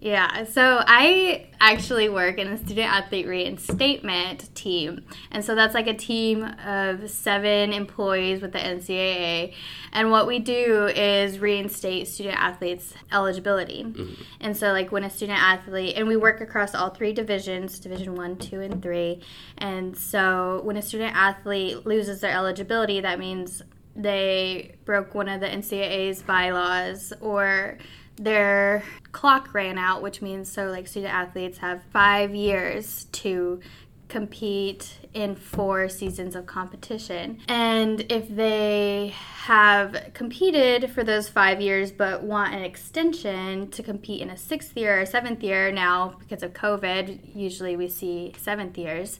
Yeah, 0.00 0.44
so 0.44 0.82
I 0.86 1.48
actually 1.60 2.08
work 2.08 2.38
in 2.38 2.46
a 2.46 2.56
student 2.56 2.90
athlete 2.90 3.26
reinstatement 3.26 4.54
team. 4.54 5.04
And 5.30 5.44
so 5.44 5.54
that's 5.54 5.74
like 5.74 5.88
a 5.88 5.94
team 5.94 6.42
of 6.42 7.10
seven 7.10 7.74
employees 7.74 8.40
with 8.40 8.52
the 8.52 8.58
NCAA. 8.58 9.52
And 9.92 10.10
what 10.10 10.26
we 10.26 10.38
do 10.38 10.86
is 10.86 11.38
reinstate 11.38 12.08
student 12.08 12.38
athletes' 12.38 12.94
eligibility. 13.12 13.84
Mm-hmm. 13.84 14.22
And 14.40 14.56
so, 14.56 14.72
like, 14.72 14.90
when 14.90 15.04
a 15.04 15.10
student 15.10 15.38
athlete, 15.38 15.96
and 15.96 16.08
we 16.08 16.16
work 16.16 16.40
across 16.40 16.74
all 16.74 16.90
three 16.90 17.12
divisions 17.12 17.78
Division 17.78 18.14
one, 18.14 18.36
two, 18.36 18.62
and 18.62 18.82
three. 18.82 19.20
And 19.58 19.94
so, 19.94 20.62
when 20.64 20.78
a 20.78 20.82
student 20.82 21.14
athlete 21.14 21.84
loses 21.84 22.22
their 22.22 22.32
eligibility, 22.32 23.00
that 23.00 23.18
means 23.18 23.62
they 23.94 24.76
broke 24.86 25.14
one 25.14 25.28
of 25.28 25.40
the 25.40 25.46
NCAA's 25.46 26.22
bylaws 26.22 27.12
or 27.20 27.76
their 28.20 28.84
clock 29.12 29.52
ran 29.54 29.78
out, 29.78 30.02
which 30.02 30.22
means 30.22 30.50
so 30.50 30.66
like 30.66 30.86
student 30.86 31.12
athletes 31.12 31.58
have 31.58 31.82
five 31.92 32.34
years 32.34 33.06
to 33.12 33.60
compete 34.08 34.98
in 35.14 35.34
four 35.34 35.88
seasons 35.88 36.36
of 36.36 36.44
competition. 36.44 37.38
And 37.48 38.00
if 38.12 38.28
they 38.28 39.14
have 39.14 40.10
competed 40.12 40.90
for 40.90 41.02
those 41.02 41.28
five 41.28 41.60
years 41.60 41.90
but 41.90 42.22
want 42.22 42.52
an 42.52 42.62
extension 42.62 43.70
to 43.70 43.82
compete 43.82 44.20
in 44.20 44.30
a 44.30 44.36
sixth 44.36 44.76
year 44.76 45.00
or 45.00 45.06
seventh 45.06 45.42
year, 45.42 45.72
now 45.72 46.16
because 46.18 46.42
of 46.42 46.52
COVID, 46.52 47.34
usually 47.34 47.76
we 47.76 47.88
see 47.88 48.34
seventh 48.36 48.76
years, 48.76 49.18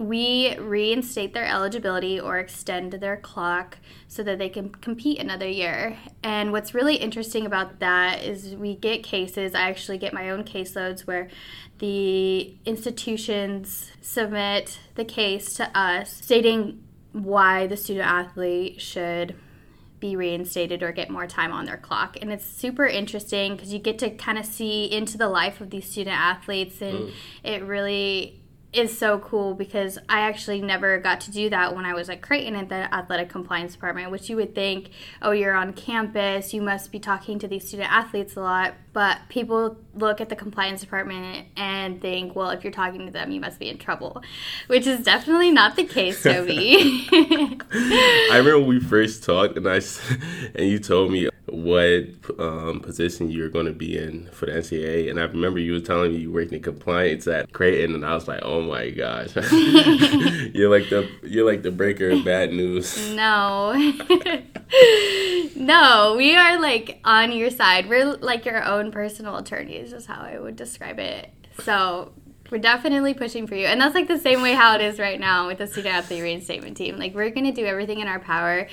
we 0.00 0.56
reinstate 0.56 1.34
their 1.34 1.44
eligibility 1.44 2.18
or 2.18 2.38
extend 2.38 2.94
their 2.94 3.18
clock 3.18 3.76
so 4.08 4.22
that 4.22 4.38
they 4.38 4.48
can 4.48 4.70
compete 4.70 5.18
another 5.18 5.46
year. 5.46 5.98
And 6.22 6.52
what's 6.52 6.72
really 6.72 6.96
interesting 6.96 7.44
about 7.44 7.80
that 7.80 8.22
is 8.22 8.56
we 8.56 8.76
get 8.76 9.02
cases, 9.02 9.54
I 9.54 9.68
actually 9.68 9.98
get 9.98 10.14
my 10.14 10.30
own 10.30 10.44
caseloads 10.44 11.02
where 11.02 11.28
the 11.80 12.54
institutions 12.64 13.92
submit 14.00 14.78
the 14.94 15.04
case 15.04 15.52
to 15.54 15.78
us 15.78 16.10
stating 16.10 16.82
why 17.12 17.66
the 17.66 17.76
student 17.76 18.06
athlete 18.06 18.80
should 18.80 19.34
be 19.98 20.16
reinstated 20.16 20.82
or 20.82 20.92
get 20.92 21.10
more 21.10 21.26
time 21.26 21.52
on 21.52 21.66
their 21.66 21.76
clock. 21.76 22.16
And 22.22 22.32
it's 22.32 22.46
super 22.46 22.86
interesting 22.86 23.54
because 23.54 23.70
you 23.70 23.78
get 23.78 23.98
to 23.98 24.08
kind 24.08 24.38
of 24.38 24.46
see 24.46 24.90
into 24.90 25.18
the 25.18 25.28
life 25.28 25.60
of 25.60 25.68
these 25.68 25.90
student 25.90 26.16
athletes 26.16 26.80
and 26.80 26.98
mm. 26.98 27.12
it 27.44 27.62
really 27.62 28.39
is 28.72 28.96
so 28.96 29.18
cool 29.18 29.54
because 29.54 29.98
I 30.08 30.20
actually 30.20 30.60
never 30.60 30.98
got 30.98 31.20
to 31.22 31.30
do 31.32 31.50
that 31.50 31.74
when 31.74 31.84
I 31.84 31.92
was 31.92 32.08
at 32.08 32.22
Creighton 32.22 32.54
at 32.54 32.68
the 32.68 32.92
athletic 32.94 33.28
compliance 33.28 33.72
department, 33.72 34.12
which 34.12 34.28
you 34.30 34.36
would 34.36 34.54
think, 34.54 34.90
oh, 35.22 35.32
you're 35.32 35.54
on 35.54 35.72
campus, 35.72 36.54
you 36.54 36.62
must 36.62 36.92
be 36.92 37.00
talking 37.00 37.38
to 37.40 37.48
these 37.48 37.66
student 37.66 37.92
athletes 37.92 38.36
a 38.36 38.40
lot. 38.40 38.74
But 38.92 39.18
people 39.28 39.76
look 39.94 40.20
at 40.20 40.28
the 40.28 40.36
compliance 40.36 40.80
department 40.80 41.46
and 41.56 42.00
think, 42.00 42.34
well, 42.34 42.50
if 42.50 42.64
you're 42.64 42.72
talking 42.72 43.06
to 43.06 43.12
them, 43.12 43.30
you 43.30 43.40
must 43.40 43.58
be 43.58 43.68
in 43.68 43.78
trouble, 43.78 44.22
which 44.68 44.86
is 44.86 45.04
definitely 45.04 45.50
not 45.50 45.76
the 45.76 45.84
case, 45.84 46.22
Toby. 46.22 47.06
I 47.12 48.36
remember 48.36 48.60
we 48.60 48.80
first 48.80 49.24
talked, 49.24 49.56
and 49.56 49.68
I 49.68 49.80
and 50.54 50.68
you 50.68 50.78
told 50.78 51.12
me 51.12 51.28
what 51.46 52.04
um, 52.38 52.80
position 52.80 53.30
you 53.30 53.42
were 53.42 53.48
going 53.48 53.66
to 53.66 53.72
be 53.72 53.98
in 53.98 54.26
for 54.32 54.46
the 54.46 54.52
NCAA, 54.52 55.10
and 55.10 55.18
I 55.18 55.24
remember 55.24 55.58
you 55.58 55.72
were 55.72 55.80
telling 55.80 56.12
me 56.12 56.18
you 56.18 56.32
worked 56.32 56.52
in 56.52 56.62
compliance 56.62 57.26
at 57.26 57.52
Creighton, 57.52 57.94
and 57.94 58.04
I 58.04 58.14
was 58.14 58.28
like, 58.28 58.40
oh 58.42 58.59
Oh 58.60 58.62
my 58.62 58.90
gosh, 58.90 59.34
you're 60.54 60.68
like 60.68 60.90
the 60.90 61.10
you're 61.22 61.46
like 61.46 61.62
the 61.62 61.70
breaker 61.70 62.10
of 62.10 62.26
bad 62.26 62.52
news. 62.52 63.10
No. 63.14 63.72
no, 65.56 66.14
we 66.18 66.36
are 66.36 66.60
like 66.60 67.00
on 67.02 67.32
your 67.32 67.48
side. 67.48 67.88
We're 67.88 68.04
like 68.16 68.44
your 68.44 68.62
own 68.62 68.92
personal 68.92 69.38
attorneys, 69.38 69.94
is 69.94 70.04
how 70.04 70.20
I 70.20 70.38
would 70.38 70.56
describe 70.56 70.98
it. 70.98 71.30
So 71.62 72.12
we're 72.50 72.58
definitely 72.58 73.14
pushing 73.14 73.46
for 73.46 73.54
you. 73.54 73.64
And 73.64 73.80
that's 73.80 73.94
like 73.94 74.08
the 74.08 74.18
same 74.18 74.42
way 74.42 74.52
how 74.52 74.74
it 74.74 74.82
is 74.82 74.98
right 74.98 75.18
now 75.18 75.46
with 75.46 75.56
the 75.56 75.66
student 75.66 75.94
athlete 75.94 76.22
reinstatement 76.22 76.76
team. 76.76 76.98
Like 76.98 77.14
we're 77.14 77.30
gonna 77.30 77.52
do 77.52 77.64
everything 77.64 78.00
in 78.00 78.08
our 78.08 78.20
power 78.20 78.68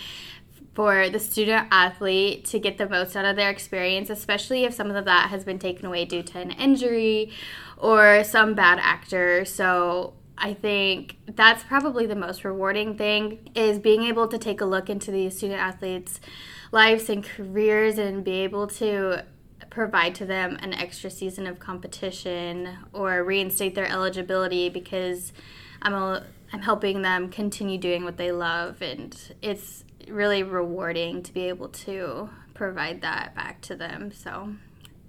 for 0.73 1.09
the 1.09 1.19
student 1.19 1.65
athlete 1.71 2.43
to 2.43 2.59
get 2.59 2.77
the 2.77 2.89
most 2.89 3.15
out 3.15 3.23
of 3.23 3.37
their 3.37 3.49
experience, 3.49 4.09
especially 4.09 4.65
if 4.65 4.73
some 4.73 4.91
of 4.91 5.05
that 5.05 5.29
has 5.29 5.45
been 5.45 5.59
taken 5.59 5.85
away 5.85 6.03
due 6.03 6.21
to 6.21 6.39
an 6.39 6.51
injury 6.51 7.31
or 7.77 8.23
some 8.23 8.53
bad 8.53 8.79
actor. 8.81 9.45
So 9.45 10.13
I 10.37 10.53
think 10.53 11.17
that's 11.27 11.63
probably 11.63 12.05
the 12.05 12.15
most 12.15 12.43
rewarding 12.43 12.97
thing 12.97 13.49
is 13.55 13.79
being 13.79 14.03
able 14.03 14.27
to 14.27 14.37
take 14.37 14.61
a 14.61 14.65
look 14.65 14.89
into 14.89 15.11
these 15.11 15.37
student 15.37 15.59
athletes' 15.59 16.19
lives 16.71 17.09
and 17.09 17.23
careers 17.23 17.97
and 17.97 18.23
be 18.23 18.43
able 18.43 18.67
to 18.67 19.23
provide 19.69 20.15
to 20.15 20.25
them 20.25 20.57
an 20.61 20.73
extra 20.73 21.09
season 21.09 21.47
of 21.47 21.59
competition 21.59 22.77
or 22.93 23.23
reinstate 23.23 23.75
their 23.75 23.87
eligibility 23.87 24.69
because 24.69 25.33
I'm 25.81 25.93
a, 25.93 26.23
I'm 26.53 26.61
helping 26.61 27.01
them 27.01 27.29
continue 27.29 27.77
doing 27.77 28.03
what 28.03 28.17
they 28.17 28.31
love 28.31 28.81
and 28.81 29.15
it's 29.41 29.83
really 30.07 30.43
rewarding 30.43 31.21
to 31.23 31.33
be 31.33 31.41
able 31.49 31.69
to 31.69 32.29
provide 32.53 33.01
that 33.01 33.35
back 33.35 33.61
to 33.61 33.75
them. 33.75 34.11
So 34.11 34.53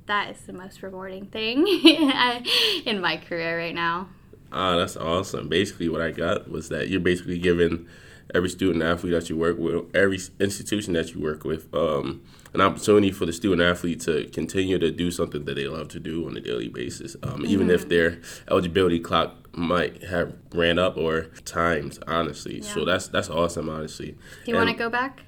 that 0.09 0.31
is 0.31 0.41
the 0.43 0.53
most 0.53 0.83
rewarding 0.83 1.27
thing 1.27 1.67
in 2.85 3.01
my 3.01 3.17
career 3.17 3.59
right 3.59 3.75
now. 3.75 4.09
Ah, 4.51 4.77
that's 4.77 4.97
awesome. 4.97 5.49
Basically, 5.49 5.89
what 5.89 6.01
I 6.01 6.11
got 6.11 6.51
was 6.51 6.69
that 6.71 6.89
you're 6.89 7.01
basically 7.01 7.39
giving 7.39 7.87
every 8.35 8.49
student 8.49 8.83
athlete 8.83 9.13
that 9.13 9.29
you 9.31 9.37
work 9.37 9.59
with, 9.59 9.95
every 9.95 10.19
institution 10.41 10.93
that 10.95 11.15
you 11.15 11.21
work 11.21 11.45
with, 11.45 11.73
um, 11.75 12.23
an 12.55 12.61
opportunity 12.61 13.11
for 13.11 13.27
the 13.27 13.33
student 13.33 13.63
athlete 13.63 14.01
to 14.01 14.27
continue 14.29 14.79
to 14.79 14.91
do 14.91 15.11
something 15.11 15.45
that 15.45 15.55
they 15.55 15.67
love 15.69 15.89
to 15.89 16.01
do 16.01 16.27
on 16.27 16.37
a 16.37 16.41
daily 16.41 16.69
basis, 16.69 17.15
um, 17.23 17.31
mm-hmm. 17.31 17.47
even 17.47 17.71
if 17.71 17.83
mm-hmm. 17.83 17.91
their 17.91 18.19
eligibility 18.51 18.99
clock 18.99 19.35
might 19.57 20.03
have 20.05 20.35
ran 20.53 20.79
up 20.79 20.97
or 20.97 21.23
times. 21.45 21.99
Honestly, 22.07 22.61
yeah. 22.61 22.75
so 22.75 22.85
that's 22.85 23.09
that's 23.09 23.29
awesome. 23.29 23.69
Honestly, 23.69 24.13
do 24.45 24.53
you 24.53 24.55
want 24.55 24.71
to 24.71 24.77
go 24.77 24.89
back? 24.89 25.23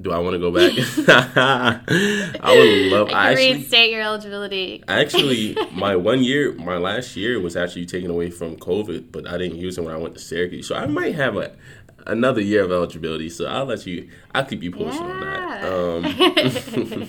Do 0.00 0.12
I 0.12 0.18
want 0.18 0.34
to 0.34 0.38
go 0.38 0.50
back? 0.50 0.72
I 2.42 2.54
would 2.54 2.92
love. 2.92 3.08
I, 3.08 3.30
actually, 3.30 3.52
reinstate 3.52 3.90
your 3.90 4.02
eligibility. 4.02 4.84
actually, 4.88 5.56
my 5.72 5.96
one 5.96 6.22
year, 6.22 6.52
my 6.52 6.76
last 6.76 7.16
year 7.16 7.40
was 7.40 7.56
actually 7.56 7.86
taken 7.86 8.10
away 8.10 8.30
from 8.30 8.56
COVID, 8.56 9.10
but 9.10 9.26
I 9.26 9.38
didn't 9.38 9.56
use 9.56 9.78
it 9.78 9.84
when 9.84 9.94
I 9.94 9.96
went 9.96 10.14
to 10.14 10.20
Syracuse. 10.20 10.68
So 10.68 10.74
I 10.74 10.86
might 10.86 11.14
have 11.14 11.36
a 11.36 11.56
another 12.06 12.40
year 12.40 12.62
of 12.62 12.70
eligibility. 12.70 13.28
So 13.28 13.46
I'll 13.46 13.64
let 13.64 13.86
you. 13.86 14.08
I'll 14.34 14.44
keep 14.44 14.62
you 14.62 14.70
posted 14.70 15.00
yeah. 15.00 15.12
on 15.12 16.02
that. 16.02 17.08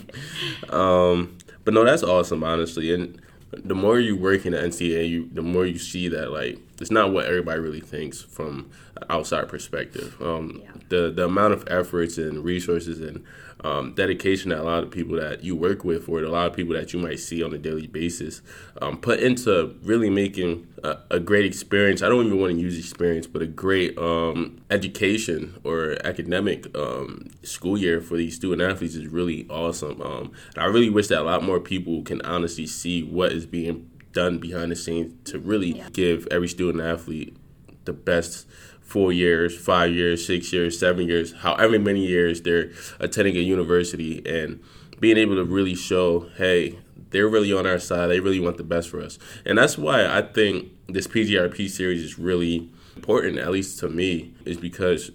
Um, 0.69 0.79
um, 0.79 1.37
but 1.65 1.73
no, 1.73 1.83
that's 1.83 2.03
awesome, 2.03 2.43
honestly. 2.43 2.93
And 2.93 3.21
the 3.51 3.75
more 3.75 3.99
you 3.99 4.15
work 4.15 4.45
in 4.45 4.53
the 4.53 4.59
NCAA, 4.59 5.09
you, 5.09 5.29
the 5.33 5.41
more 5.41 5.65
you 5.65 5.77
see 5.77 6.07
that 6.09 6.31
like 6.31 6.59
it's 6.79 6.91
not 6.91 7.11
what 7.11 7.25
everybody 7.25 7.59
really 7.59 7.81
thinks 7.81 8.21
from 8.21 8.69
an 8.95 9.03
outside 9.09 9.47
perspective. 9.47 10.15
Um, 10.21 10.61
yeah. 10.63 10.71
The 10.89 11.11
the 11.11 11.25
amount 11.25 11.53
of 11.53 11.67
efforts 11.69 12.17
and 12.17 12.43
resources 12.43 12.99
and 12.99 13.23
um, 13.63 13.93
dedication 13.95 14.49
that 14.49 14.59
a 14.59 14.63
lot 14.63 14.83
of 14.83 14.91
people 14.91 15.15
that 15.17 15.43
you 15.43 15.55
work 15.55 15.83
with 15.83 16.07
or 16.07 16.21
a 16.21 16.29
lot 16.29 16.47
of 16.47 16.53
people 16.53 16.73
that 16.75 16.93
you 16.93 16.99
might 16.99 17.19
see 17.19 17.43
on 17.43 17.53
a 17.53 17.57
daily 17.57 17.87
basis 17.87 18.41
um, 18.81 18.97
put 18.97 19.19
into 19.19 19.75
really 19.81 20.09
making 20.09 20.67
a, 20.83 20.97
a, 21.09 21.19
great 21.19 21.43
experience. 21.43 22.03
I 22.03 22.09
don't 22.09 22.27
even 22.27 22.39
want 22.39 22.53
to 22.53 22.59
use 22.59 22.77
experience, 22.77 23.25
but 23.25 23.41
a 23.41 23.47
great 23.47 23.97
um, 23.97 24.61
education 24.69 25.59
or 25.63 25.97
academic 26.03 26.67
um, 26.77 27.29
school 27.41 27.77
year 27.77 27.99
for 27.99 28.15
these 28.15 28.35
student 28.35 28.61
athletes 28.61 28.93
is 28.93 29.07
really 29.07 29.47
awesome. 29.49 30.01
Um, 30.01 30.31
I 30.55 30.65
really 30.65 30.91
wish 30.91 31.07
that 31.07 31.21
a 31.21 31.23
lot 31.23 31.43
more 31.43 31.59
people 31.59 32.03
can 32.03 32.21
honestly 32.21 32.67
see 32.67 33.01
what 33.01 33.31
is 33.31 33.47
being 33.47 33.89
done 34.17 34.39
behind 34.39 34.71
the 34.71 34.75
scenes 34.75 35.13
to 35.29 35.37
really 35.37 35.77
yeah. 35.77 35.89
give 35.93 36.27
every 36.31 36.47
student 36.47 36.83
athlete 36.83 37.37
the 37.85 37.93
best 37.93 38.47
four 38.81 39.13
years, 39.13 39.55
five 39.55 39.91
years, 39.91 40.25
six 40.25 40.51
years, 40.51 40.79
seven 40.79 41.07
years, 41.07 41.33
however 41.33 41.77
many 41.77 42.03
years 42.03 42.41
they're 42.41 42.71
attending 42.99 43.35
a 43.37 43.41
university 43.41 44.23
and 44.25 44.59
being 44.99 45.17
able 45.17 45.35
to 45.35 45.43
really 45.43 45.75
show, 45.75 46.29
hey, 46.37 46.79
they're 47.11 47.27
really 47.27 47.53
on 47.53 47.67
our 47.67 47.77
side. 47.77 48.07
They 48.07 48.19
really 48.19 48.39
want 48.39 48.57
the 48.57 48.63
best 48.63 48.89
for 48.89 48.99
us. 48.99 49.19
And 49.45 49.55
that's 49.55 49.77
why 49.77 50.07
I 50.07 50.23
think 50.23 50.71
this 50.87 51.05
PGRP 51.05 51.69
series 51.69 52.01
is 52.01 52.17
really 52.17 52.71
important, 52.95 53.37
at 53.37 53.51
least 53.51 53.77
to 53.81 53.87
me, 53.87 54.33
is 54.45 54.57
because 54.57 55.11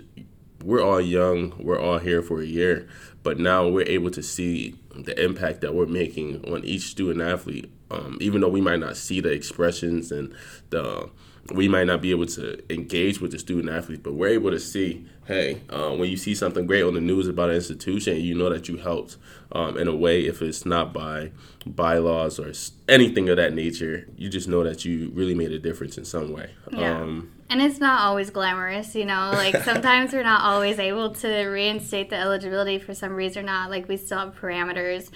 we're 0.63 0.83
all 0.83 1.01
young, 1.01 1.55
we're 1.59 1.81
all 1.81 1.99
here 1.99 2.23
for 2.23 2.41
a 2.41 2.47
year, 2.47 2.89
but 3.25 3.41
now 3.41 3.67
we're 3.67 3.89
able 3.89 4.13
to 4.13 4.23
see 4.23 4.77
the 4.95 5.21
impact 5.21 5.61
that 5.63 5.75
we're 5.75 5.87
making 5.87 6.45
on 6.53 6.65
each 6.65 6.83
student 6.83 7.21
athlete. 7.21 7.69
Um, 7.93 8.19
even 8.21 8.41
though 8.41 8.49
we 8.49 8.61
might 8.61 8.81
not 8.81 8.97
see 8.97 9.21
the 9.21 9.31
expressions 9.31 10.11
and 10.11 10.35
the 10.71 11.11
we 11.51 11.69
might 11.69 11.87
not 11.87 12.01
be 12.01 12.11
able 12.11 12.27
to 12.27 12.63
engage 12.73 13.21
with 13.21 13.33
the 13.33 13.39
student 13.39 13.69
athletes, 13.69 14.01
but 14.03 14.15
we're 14.15 14.29
able 14.29 14.51
to 14.51 14.61
see, 14.61 15.05
hey, 15.27 15.61
uh, 15.71 15.91
when 15.91 16.09
you 16.09 16.17
see 16.17 16.35
something 16.35 16.67
great 16.67 16.83
on 16.83 16.95
the 16.95 17.01
news 17.01 17.27
about 17.27 17.51
an 17.51 17.57
institution, 17.57 18.21
you 18.21 18.35
know 18.35 18.49
that 18.49 18.69
you 18.69 18.77
helped 18.77 19.17
um, 19.51 19.77
in 19.77 19.89
a 19.89 19.95
way. 19.95 20.25
If 20.25 20.41
it's 20.41 20.65
not 20.65 20.93
by 20.93 21.33
bylaws 21.67 22.39
or 22.39 22.53
anything 22.89 23.29
of 23.29 23.37
that 23.37 23.55
nature, 23.55 24.09
you 24.17 24.29
just 24.29 24.47
know 24.49 24.63
that 24.63 24.85
you 24.85 25.11
really 25.15 25.35
made 25.35 25.51
a 25.51 25.59
difference 25.59 25.99
in 25.99 26.05
some 26.05 26.33
way. 26.33 26.51
Yeah. 26.71 27.01
Um, 27.01 27.33
and 27.51 27.61
it's 27.61 27.81
not 27.81 28.03
always 28.03 28.31
glamorous, 28.31 28.95
you 28.95 29.05
know. 29.05 29.33
Like 29.43 29.57
sometimes 29.65 30.13
we're 30.13 30.23
not 30.23 30.43
always 30.43 30.79
able 30.79 31.11
to 31.17 31.47
reinstate 31.47 32.09
the 32.11 32.17
eligibility 32.17 32.79
for 32.79 32.95
some 32.95 33.15
reason 33.15 33.43
or 33.43 33.47
not. 33.47 33.71
Like 33.71 33.89
we 33.89 33.97
still 33.97 34.19
have 34.19 34.37
parameters. 34.37 35.11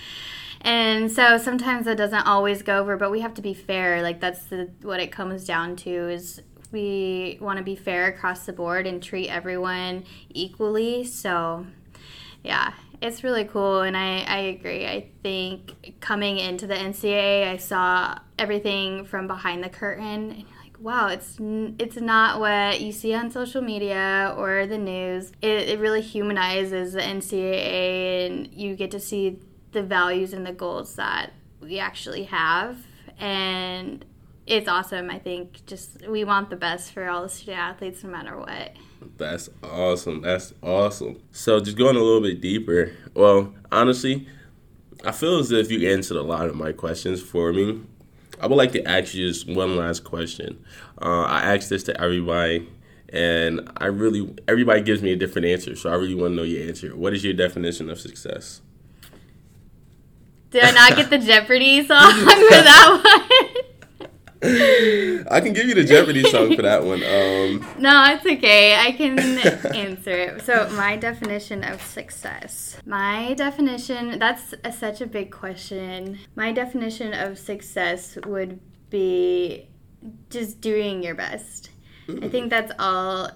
And 0.66 1.12
so 1.12 1.38
sometimes 1.38 1.86
it 1.86 1.94
doesn't 1.94 2.26
always 2.26 2.62
go 2.62 2.80
over, 2.80 2.96
but 2.96 3.12
we 3.12 3.20
have 3.20 3.34
to 3.34 3.42
be 3.42 3.54
fair. 3.54 4.02
Like 4.02 4.20
that's 4.20 4.46
the, 4.46 4.68
what 4.82 4.98
it 4.98 5.12
comes 5.12 5.44
down 5.44 5.76
to 5.76 6.08
is 6.08 6.42
we 6.72 7.38
want 7.40 7.58
to 7.58 7.62
be 7.62 7.76
fair 7.76 8.08
across 8.08 8.46
the 8.46 8.52
board 8.52 8.84
and 8.84 9.00
treat 9.00 9.28
everyone 9.28 10.04
equally. 10.28 11.04
So 11.04 11.66
yeah, 12.42 12.72
it's 13.00 13.22
really 13.22 13.44
cool 13.44 13.82
and 13.82 13.96
I, 13.96 14.24
I 14.26 14.38
agree. 14.38 14.84
I 14.86 15.06
think 15.22 16.00
coming 16.00 16.38
into 16.38 16.66
the 16.66 16.74
NCAA, 16.74 17.46
I 17.46 17.58
saw 17.58 18.18
everything 18.36 19.04
from 19.04 19.28
behind 19.28 19.62
the 19.62 19.68
curtain 19.68 20.32
and 20.32 20.38
you're 20.40 20.62
like, 20.64 20.80
wow, 20.80 21.06
it's 21.06 21.36
it's 21.78 21.96
not 21.96 22.40
what 22.40 22.80
you 22.80 22.90
see 22.90 23.14
on 23.14 23.30
social 23.30 23.62
media 23.62 24.34
or 24.36 24.66
the 24.66 24.78
news. 24.78 25.30
It, 25.42 25.68
it 25.68 25.78
really 25.78 26.02
humanizes 26.02 26.94
the 26.94 27.02
NCAA 27.02 28.26
and 28.26 28.52
you 28.52 28.74
get 28.74 28.90
to 28.90 28.98
see 28.98 29.38
the 29.76 29.82
values 29.82 30.32
and 30.32 30.46
the 30.46 30.52
goals 30.52 30.96
that 30.96 31.34
we 31.60 31.78
actually 31.78 32.24
have. 32.24 32.78
And 33.18 34.04
it's 34.46 34.68
awesome. 34.68 35.10
I 35.10 35.18
think 35.18 35.66
just 35.66 36.08
we 36.08 36.24
want 36.24 36.48
the 36.48 36.56
best 36.56 36.92
for 36.92 37.06
all 37.08 37.22
the 37.22 37.28
student 37.28 37.58
athletes 37.58 38.02
no 38.02 38.10
matter 38.10 38.38
what. 38.38 38.72
That's 39.18 39.50
awesome. 39.62 40.22
That's 40.22 40.54
awesome. 40.62 41.20
So 41.30 41.60
just 41.60 41.76
going 41.76 41.94
a 41.96 42.00
little 42.00 42.22
bit 42.22 42.40
deeper. 42.40 42.92
Well 43.14 43.54
honestly 43.70 44.26
i 45.04 45.12
feel 45.12 45.38
as 45.38 45.52
if 45.52 45.70
you 45.70 45.90
answered 45.90 46.16
a 46.16 46.22
lot 46.22 46.48
of 46.48 46.54
my 46.54 46.72
questions 46.72 47.20
for 47.20 47.52
me. 47.52 47.80
I 48.40 48.46
would 48.46 48.56
like 48.56 48.72
to 48.72 48.82
ask 48.88 49.14
you 49.14 49.28
just 49.28 49.46
one 49.46 49.76
last 49.76 50.04
question. 50.04 50.64
Uh, 51.00 51.24
i 51.24 51.54
asked 51.54 51.68
this 51.68 51.82
to 51.84 52.00
everybody 52.00 52.66
and 53.10 53.70
i 53.76 53.86
really 53.86 54.34
everybody 54.48 54.80
gives 54.80 55.02
me 55.02 55.12
a 55.12 55.16
different 55.16 55.46
answer 55.46 55.76
so 55.76 55.90
i 55.90 55.94
really 55.94 56.14
want 56.14 56.32
to 56.32 56.36
know 56.36 56.42
your 56.42 56.66
answer. 56.66 56.96
What 56.96 57.12
is 57.12 57.22
your 57.22 57.34
definition 57.34 57.90
of 57.90 58.00
success 58.00 58.62
did 60.56 60.64
I 60.64 60.70
not 60.70 60.96
get 60.96 61.10
the 61.10 61.18
Jeopardy 61.18 61.86
song 61.86 62.12
for 62.18 62.24
that 62.24 63.00
one? 64.40 65.26
I 65.30 65.40
can 65.42 65.52
give 65.52 65.66
you 65.66 65.74
the 65.74 65.84
Jeopardy 65.84 66.22
song 66.30 66.56
for 66.56 66.62
that 66.62 66.82
one. 66.82 67.02
Um, 67.02 67.66
no, 67.78 68.04
it's 68.14 68.24
okay. 68.24 68.74
I 68.74 68.92
can 68.92 69.18
answer 69.74 70.12
it. 70.12 70.42
So, 70.42 70.66
my 70.70 70.96
definition 70.96 71.62
of 71.62 71.82
success. 71.82 72.78
My 72.86 73.34
definition, 73.34 74.18
that's 74.18 74.54
a, 74.64 74.72
such 74.72 75.02
a 75.02 75.06
big 75.06 75.30
question. 75.30 76.20
My 76.36 76.52
definition 76.52 77.12
of 77.12 77.38
success 77.38 78.16
would 78.24 78.58
be 78.88 79.68
just 80.30 80.62
doing 80.62 81.02
your 81.02 81.14
best. 81.14 81.70
I 82.22 82.28
think 82.28 82.48
that's 82.50 82.72
all 82.78 83.30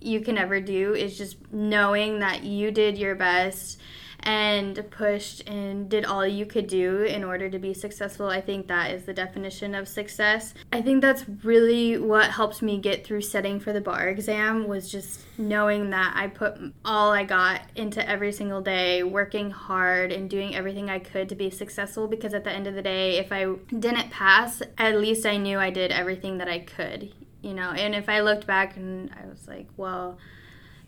you 0.00 0.20
can 0.20 0.38
ever 0.38 0.60
do 0.60 0.94
is 0.94 1.18
just 1.18 1.36
knowing 1.52 2.20
that 2.20 2.44
you 2.44 2.70
did 2.70 2.96
your 2.96 3.16
best 3.16 3.80
and 4.20 4.84
pushed 4.90 5.48
and 5.48 5.88
did 5.88 6.04
all 6.04 6.26
you 6.26 6.44
could 6.44 6.66
do 6.66 7.02
in 7.02 7.24
order 7.24 7.48
to 7.48 7.58
be 7.58 7.72
successful. 7.72 8.26
I 8.26 8.40
think 8.40 8.66
that 8.66 8.90
is 8.90 9.04
the 9.04 9.12
definition 9.12 9.74
of 9.74 9.88
success. 9.88 10.54
I 10.72 10.82
think 10.82 11.02
that's 11.02 11.24
really 11.44 11.98
what 11.98 12.30
helped 12.30 12.60
me 12.60 12.78
get 12.78 13.06
through 13.06 13.22
setting 13.22 13.60
for 13.60 13.72
the 13.72 13.80
bar 13.80 14.08
exam 14.08 14.66
was 14.66 14.90
just 14.90 15.20
knowing 15.38 15.90
that 15.90 16.12
I 16.16 16.26
put 16.26 16.58
all 16.84 17.12
I 17.12 17.24
got 17.24 17.62
into 17.76 18.06
every 18.08 18.32
single 18.32 18.60
day, 18.60 19.02
working 19.02 19.50
hard 19.50 20.12
and 20.12 20.28
doing 20.28 20.54
everything 20.54 20.90
I 20.90 20.98
could 20.98 21.28
to 21.28 21.34
be 21.34 21.50
successful 21.50 22.08
because 22.08 22.34
at 22.34 22.44
the 22.44 22.50
end 22.50 22.66
of 22.66 22.74
the 22.74 22.82
day, 22.82 23.18
if 23.18 23.32
I 23.32 23.46
didn't 23.78 24.10
pass, 24.10 24.62
at 24.76 24.98
least 24.98 25.26
I 25.26 25.36
knew 25.36 25.58
I 25.58 25.70
did 25.70 25.92
everything 25.92 26.38
that 26.38 26.48
I 26.48 26.58
could, 26.58 27.12
you 27.40 27.54
know. 27.54 27.70
And 27.70 27.94
if 27.94 28.08
I 28.08 28.20
looked 28.20 28.46
back 28.46 28.76
and 28.76 29.10
I 29.12 29.26
was 29.28 29.46
like, 29.46 29.68
well, 29.76 30.18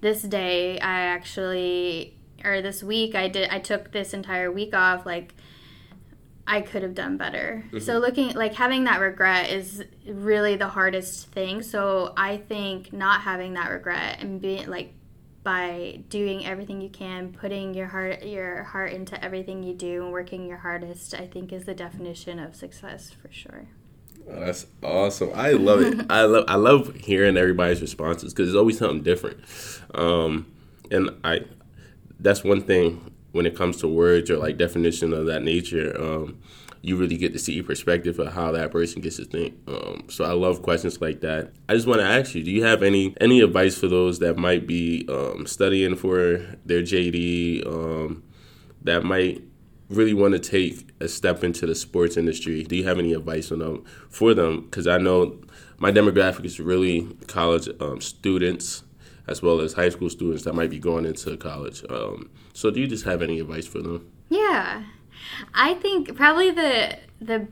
this 0.00 0.22
day 0.22 0.80
I 0.80 1.00
actually 1.02 2.16
or 2.44 2.62
this 2.62 2.82
week 2.82 3.14
I 3.14 3.28
did 3.28 3.48
I 3.50 3.58
took 3.58 3.92
this 3.92 4.14
entire 4.14 4.50
week 4.50 4.74
off 4.74 5.06
like 5.06 5.34
I 6.46 6.62
could 6.62 6.82
have 6.82 6.94
done 6.94 7.16
better. 7.16 7.64
Mm-hmm. 7.66 7.78
So 7.78 7.98
looking 7.98 8.34
like 8.34 8.54
having 8.54 8.84
that 8.84 9.00
regret 9.00 9.50
is 9.50 9.84
really 10.04 10.56
the 10.56 10.68
hardest 10.68 11.28
thing. 11.28 11.62
So 11.62 12.12
I 12.16 12.38
think 12.38 12.92
not 12.92 13.20
having 13.20 13.54
that 13.54 13.70
regret 13.70 14.18
and 14.20 14.40
being 14.40 14.68
like 14.68 14.94
by 15.42 16.02
doing 16.08 16.44
everything 16.44 16.80
you 16.80 16.90
can, 16.90 17.32
putting 17.32 17.72
your 17.72 17.86
heart 17.86 18.24
your 18.24 18.64
heart 18.64 18.92
into 18.92 19.22
everything 19.24 19.62
you 19.62 19.74
do 19.74 20.02
and 20.02 20.12
working 20.12 20.46
your 20.46 20.58
hardest, 20.58 21.14
I 21.14 21.26
think 21.26 21.52
is 21.52 21.64
the 21.64 21.74
definition 21.74 22.38
of 22.38 22.56
success 22.56 23.10
for 23.10 23.32
sure. 23.32 23.68
Oh, 24.28 24.40
that's 24.40 24.66
awesome. 24.82 25.30
I 25.34 25.52
love 25.52 25.80
it. 25.82 26.06
I 26.10 26.22
love 26.24 26.44
I 26.48 26.56
love 26.56 26.94
hearing 26.96 27.36
everybody's 27.36 27.80
responses 27.80 28.34
because 28.34 28.48
it's 28.48 28.56
always 28.56 28.78
something 28.78 29.02
different. 29.02 29.38
Um, 29.94 30.52
and 30.90 31.10
I 31.24 31.44
that's 32.20 32.44
one 32.44 32.62
thing 32.62 33.12
when 33.32 33.46
it 33.46 33.56
comes 33.56 33.76
to 33.78 33.88
words 33.88 34.30
or 34.30 34.36
like 34.36 34.56
definition 34.56 35.12
of 35.12 35.26
that 35.26 35.42
nature. 35.42 35.96
Um, 36.00 36.40
you 36.82 36.96
really 36.96 37.16
get 37.16 37.32
to 37.34 37.38
see 37.38 37.60
perspective 37.62 38.18
of 38.18 38.32
how 38.32 38.52
that 38.52 38.70
person 38.70 39.02
gets 39.02 39.16
to 39.16 39.24
think. 39.24 39.54
Um, 39.68 40.04
so 40.08 40.24
I 40.24 40.32
love 40.32 40.62
questions 40.62 41.00
like 41.00 41.20
that. 41.20 41.52
I 41.68 41.74
just 41.74 41.86
want 41.86 42.00
to 42.00 42.06
ask 42.06 42.34
you: 42.34 42.42
Do 42.42 42.50
you 42.50 42.64
have 42.64 42.82
any 42.82 43.14
any 43.20 43.40
advice 43.40 43.78
for 43.78 43.88
those 43.88 44.18
that 44.20 44.38
might 44.38 44.66
be 44.66 45.06
um, 45.08 45.46
studying 45.46 45.94
for 45.96 46.38
their 46.64 46.82
JD 46.82 47.66
um, 47.66 48.22
that 48.82 49.04
might 49.04 49.42
really 49.90 50.14
want 50.14 50.32
to 50.32 50.38
take 50.38 50.88
a 51.00 51.08
step 51.08 51.44
into 51.44 51.66
the 51.66 51.74
sports 51.74 52.16
industry? 52.16 52.64
Do 52.64 52.76
you 52.76 52.84
have 52.84 52.98
any 52.98 53.12
advice 53.12 53.52
on 53.52 53.58
them 53.58 53.84
for 54.08 54.32
them? 54.32 54.62
Because 54.62 54.86
I 54.86 54.96
know 54.96 55.38
my 55.78 55.92
demographic 55.92 56.46
is 56.46 56.60
really 56.60 57.08
college 57.26 57.68
um, 57.80 58.00
students 58.00 58.84
as 59.30 59.40
well 59.40 59.60
as 59.60 59.72
high 59.72 59.88
school 59.88 60.10
students 60.10 60.42
that 60.44 60.54
might 60.54 60.70
be 60.70 60.78
going 60.78 61.06
into 61.06 61.36
college. 61.36 61.84
Um, 61.88 62.30
so, 62.52 62.70
do 62.70 62.80
you 62.80 62.86
just 62.86 63.04
have 63.04 63.22
any 63.22 63.38
advice 63.38 63.66
for 63.66 63.80
them? 63.80 64.10
Yeah, 64.28 64.84
I 65.54 65.74
think 65.74 66.14
probably 66.16 66.50
the 66.50 66.98
the 67.20 67.48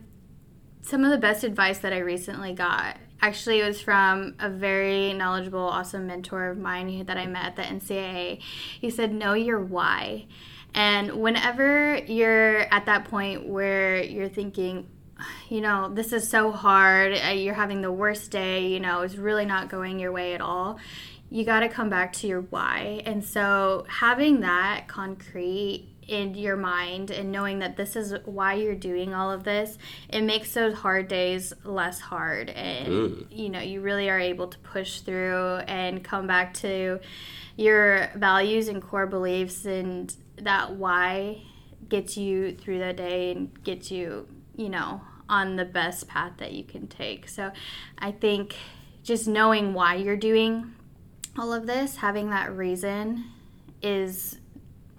some 0.81 1.03
of 1.03 1.11
the 1.11 1.17
best 1.17 1.43
advice 1.43 1.79
that 1.79 1.93
I 1.93 1.99
recently 1.99 2.53
got 2.53 2.97
actually 3.21 3.61
was 3.61 3.81
from 3.81 4.35
a 4.39 4.49
very 4.49 5.13
knowledgeable, 5.13 5.59
awesome 5.59 6.07
mentor 6.07 6.49
of 6.49 6.57
mine 6.57 7.05
that 7.05 7.17
I 7.17 7.27
met 7.27 7.45
at 7.45 7.55
the 7.55 7.61
NCAA. 7.63 8.41
He 8.79 8.89
said, 8.89 9.13
"Know 9.13 9.33
your 9.33 9.59
why." 9.59 10.27
And 10.75 11.13
whenever 11.13 11.97
you're 12.05 12.59
at 12.73 12.85
that 12.85 13.05
point 13.05 13.47
where 13.47 14.03
you're 14.03 14.29
thinking, 14.29 14.87
you 15.49 15.61
know, 15.61 15.91
this 15.93 16.13
is 16.13 16.29
so 16.29 16.51
hard, 16.51 17.13
uh, 17.13 17.29
you're 17.29 17.55
having 17.55 17.81
the 17.81 17.91
worst 17.91 18.31
day, 18.31 18.67
you 18.67 18.79
know, 18.79 19.01
it's 19.01 19.15
really 19.15 19.45
not 19.45 19.69
going 19.69 19.99
your 19.99 20.11
way 20.11 20.33
at 20.33 20.41
all, 20.41 20.79
you 21.29 21.43
got 21.45 21.59
to 21.61 21.69
come 21.69 21.89
back 21.89 22.13
to 22.13 22.27
your 22.27 22.41
why. 22.41 23.01
And 23.05 23.23
so 23.23 23.85
having 23.87 24.41
that 24.41 24.87
concrete 24.87 25.87
in 26.07 26.33
your 26.33 26.57
mind 26.57 27.11
and 27.11 27.31
knowing 27.31 27.59
that 27.59 27.77
this 27.77 27.95
is 27.95 28.15
why 28.25 28.55
you're 28.55 28.73
doing 28.73 29.13
all 29.13 29.31
of 29.31 29.43
this, 29.43 29.77
it 30.09 30.21
makes 30.21 30.53
those 30.53 30.73
hard 30.73 31.07
days 31.07 31.53
less 31.63 31.99
hard. 31.99 32.49
And, 32.49 32.87
mm. 32.87 33.25
you 33.29 33.49
know, 33.49 33.59
you 33.59 33.81
really 33.81 34.09
are 34.09 34.19
able 34.19 34.47
to 34.47 34.57
push 34.59 35.01
through 35.01 35.57
and 35.67 36.03
come 36.03 36.25
back 36.25 36.55
to 36.55 36.99
your 37.55 38.09
values 38.15 38.67
and 38.67 38.81
core 38.81 39.05
beliefs 39.05 39.65
and 39.65 40.13
that 40.37 40.75
why 40.75 41.43
gets 41.89 42.17
you 42.17 42.55
through 42.55 42.79
the 42.79 42.93
day 42.93 43.31
and 43.31 43.63
gets 43.63 43.91
you, 43.91 44.27
you 44.55 44.69
know, 44.69 45.01
on 45.27 45.57
the 45.57 45.65
best 45.65 46.07
path 46.07 46.33
that 46.37 46.53
you 46.53 46.63
can 46.63 46.87
take. 46.87 47.29
So 47.29 47.51
I 47.99 48.11
think 48.11 48.55
just 49.03 49.27
knowing 49.27 49.73
why 49.73 49.95
you're 49.95 50.17
doing 50.17 50.73
all 51.37 51.53
of 51.53 51.67
this, 51.67 51.97
having 51.97 52.29
that 52.31 52.55
reason 52.55 53.25
is 53.81 54.39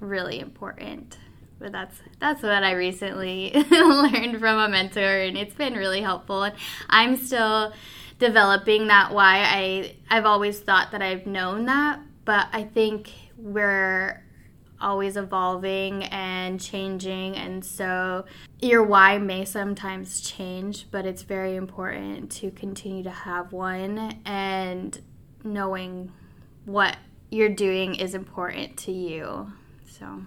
really 0.00 0.40
important. 0.40 1.18
But 1.58 1.72
that's 1.72 1.96
that's 2.18 2.42
what 2.42 2.62
I 2.62 2.72
recently 2.72 3.52
learned 3.70 4.38
from 4.38 4.58
a 4.58 4.68
mentor 4.68 5.20
and 5.20 5.36
it's 5.36 5.54
been 5.54 5.74
really 5.74 6.00
helpful 6.00 6.42
and 6.42 6.54
I'm 6.88 7.16
still 7.16 7.74
developing 8.18 8.86
that 8.86 9.12
why 9.12 9.40
I 9.40 9.96
I've 10.08 10.24
always 10.24 10.58
thought 10.58 10.92
that 10.92 11.02
I've 11.02 11.26
known 11.26 11.66
that, 11.66 12.00
but 12.24 12.48
I 12.52 12.64
think 12.64 13.12
we're 13.36 14.24
always 14.80 15.18
evolving 15.18 16.04
and 16.04 16.58
changing 16.58 17.36
and 17.36 17.62
so 17.62 18.24
your 18.60 18.82
why 18.82 19.18
may 19.18 19.44
sometimes 19.44 20.22
change 20.22 20.86
but 20.90 21.04
it's 21.04 21.20
very 21.20 21.54
important 21.54 22.30
to 22.30 22.50
continue 22.52 23.02
to 23.02 23.10
have 23.10 23.52
one 23.52 24.18
and 24.24 24.98
knowing 25.44 26.10
what 26.64 26.96
you're 27.30 27.48
doing 27.48 27.94
is 27.94 28.14
important 28.14 28.76
to 28.78 28.92
you. 28.92 29.52
So 29.88 30.22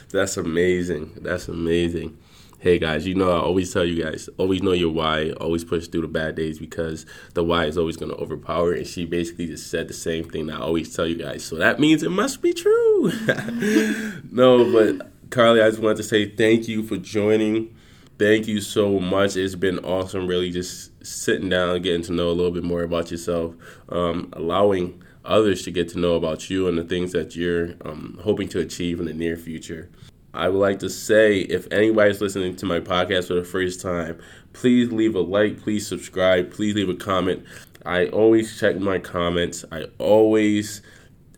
that's 0.09 0.37
amazing. 0.37 1.17
That's 1.21 1.47
amazing. 1.47 2.17
hey 2.59 2.77
guys, 2.77 3.07
you 3.07 3.15
know 3.15 3.31
I 3.31 3.39
always 3.39 3.73
tell 3.73 3.83
you 3.83 4.03
guys, 4.03 4.29
always 4.37 4.61
know 4.61 4.71
your 4.71 4.91
why, 4.91 5.31
always 5.31 5.63
push 5.63 5.87
through 5.87 6.01
the 6.01 6.07
bad 6.07 6.35
days 6.35 6.59
because 6.59 7.05
the 7.33 7.43
why 7.43 7.65
is 7.65 7.77
always 7.77 7.97
going 7.97 8.11
to 8.11 8.17
overpower. 8.17 8.73
And 8.73 8.85
she 8.85 9.05
basically 9.05 9.47
just 9.47 9.69
said 9.69 9.87
the 9.87 9.93
same 9.93 10.29
thing 10.29 10.49
I 10.49 10.59
always 10.59 10.95
tell 10.95 11.07
you 11.07 11.15
guys. 11.15 11.43
So 11.43 11.55
that 11.55 11.79
means 11.79 12.03
it 12.03 12.11
must 12.11 12.41
be 12.41 12.53
true. 12.53 13.11
no, 14.31 14.71
but 14.71 15.11
Carly, 15.31 15.61
I 15.61 15.69
just 15.69 15.81
wanted 15.81 15.97
to 15.97 16.03
say 16.03 16.29
thank 16.29 16.67
you 16.67 16.83
for 16.83 16.97
joining. 16.97 17.75
Thank 18.21 18.47
you 18.47 18.61
so 18.61 18.99
much. 18.99 19.35
It's 19.35 19.55
been 19.55 19.79
awesome, 19.79 20.27
really, 20.27 20.51
just 20.51 20.91
sitting 21.03 21.49
down 21.49 21.81
getting 21.81 22.03
to 22.03 22.11
know 22.11 22.29
a 22.29 22.37
little 22.37 22.51
bit 22.51 22.63
more 22.63 22.83
about 22.83 23.09
yourself, 23.09 23.55
um, 23.89 24.29
allowing 24.33 25.01
others 25.25 25.63
to 25.63 25.71
get 25.71 25.89
to 25.89 25.99
know 25.99 26.13
about 26.13 26.47
you 26.47 26.67
and 26.67 26.77
the 26.77 26.83
things 26.83 27.13
that 27.13 27.35
you're 27.35 27.73
um, 27.83 28.19
hoping 28.21 28.47
to 28.49 28.59
achieve 28.59 28.99
in 28.99 29.07
the 29.07 29.13
near 29.15 29.35
future. 29.35 29.89
I 30.35 30.49
would 30.49 30.59
like 30.59 30.77
to 30.81 30.89
say 30.91 31.39
if 31.39 31.67
anybody's 31.71 32.21
listening 32.21 32.55
to 32.57 32.65
my 32.67 32.79
podcast 32.79 33.29
for 33.29 33.33
the 33.33 33.43
first 33.43 33.81
time, 33.81 34.21
please 34.53 34.91
leave 34.91 35.15
a 35.15 35.21
like, 35.21 35.59
please 35.59 35.87
subscribe, 35.87 36.53
please 36.53 36.75
leave 36.75 36.89
a 36.89 36.93
comment. 36.93 37.43
I 37.87 38.05
always 38.09 38.59
check 38.59 38.77
my 38.77 38.99
comments. 38.99 39.65
I 39.71 39.85
always 39.97 40.83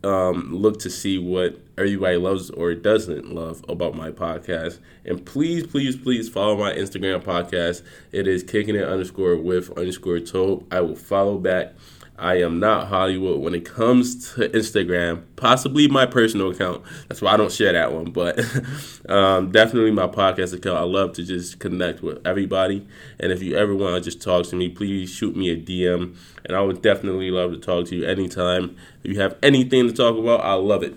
um, 0.02 0.54
look 0.54 0.80
to 0.80 0.90
see 0.90 1.18
what 1.18 1.58
everybody 1.76 2.16
loves 2.16 2.50
or 2.50 2.74
doesn't 2.74 3.34
love 3.34 3.64
about 3.68 3.94
my 3.94 4.10
podcast. 4.10 4.78
And 5.04 5.24
please, 5.24 5.66
please, 5.66 5.96
please 5.96 6.28
follow 6.28 6.56
my 6.56 6.72
Instagram 6.72 7.22
podcast. 7.22 7.82
It 8.12 8.26
is 8.26 8.42
kicking 8.42 8.76
it 8.76 8.84
underscore 8.84 9.36
with 9.36 9.76
underscore 9.76 10.20
told. 10.20 10.66
I 10.70 10.80
will 10.80 10.96
follow 10.96 11.38
back. 11.38 11.74
I 12.16 12.36
am 12.36 12.60
not 12.60 12.86
Hollywood 12.86 13.40
when 13.40 13.56
it 13.56 13.64
comes 13.64 14.34
to 14.34 14.48
Instagram, 14.48 15.24
possibly 15.34 15.88
my 15.88 16.06
personal 16.06 16.52
account. 16.52 16.84
That's 17.08 17.20
why 17.20 17.32
I 17.32 17.36
don't 17.36 17.50
share 17.50 17.72
that 17.72 17.92
one, 17.92 18.12
but 18.12 18.38
um, 19.08 19.50
definitely 19.50 19.90
my 19.90 20.06
podcast 20.06 20.54
account. 20.54 20.78
I 20.78 20.84
love 20.84 21.12
to 21.14 21.24
just 21.24 21.58
connect 21.58 22.02
with 22.02 22.24
everybody. 22.24 22.86
And 23.18 23.32
if 23.32 23.42
you 23.42 23.56
ever 23.56 23.74
want 23.74 23.96
to 23.96 24.00
just 24.00 24.22
talk 24.22 24.46
to 24.46 24.56
me, 24.56 24.68
please 24.68 25.10
shoot 25.10 25.34
me 25.34 25.50
a 25.50 25.56
DM. 25.56 26.16
And 26.44 26.56
I 26.56 26.60
would 26.60 26.82
definitely 26.82 27.32
love 27.32 27.50
to 27.50 27.58
talk 27.58 27.86
to 27.86 27.96
you 27.96 28.06
anytime. 28.06 28.76
If 29.02 29.12
you 29.12 29.20
have 29.20 29.36
anything 29.42 29.88
to 29.88 29.92
talk 29.92 30.16
about, 30.16 30.44
I 30.44 30.54
love 30.54 30.84
it. 30.84 30.96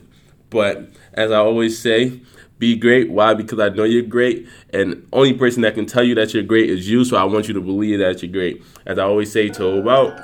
But 0.50 0.90
as 1.14 1.32
I 1.32 1.38
always 1.38 1.78
say, 1.78 2.22
be 2.60 2.76
great. 2.76 3.10
Why? 3.12 3.34
Because 3.34 3.60
I 3.60 3.70
know 3.70 3.84
you're 3.84 4.04
great, 4.04 4.48
and 4.72 5.08
only 5.14 5.34
person 5.34 5.62
that 5.62 5.76
can 5.76 5.86
tell 5.86 6.04
you 6.04 6.16
that 6.16 6.34
you're 6.34 6.44
great 6.44 6.70
is 6.70 6.90
you. 6.90 7.06
So 7.06 7.18
I 7.18 7.24
want 7.24 7.48
you 7.48 7.54
to 7.54 7.62
believe 7.62 8.00
that 8.00 8.24
you're 8.24 8.32
great. 8.32 8.64
As 8.86 8.98
I 8.98 9.04
always 9.04 9.32
say, 9.32 9.50
to 9.50 9.68
about. 9.78 10.20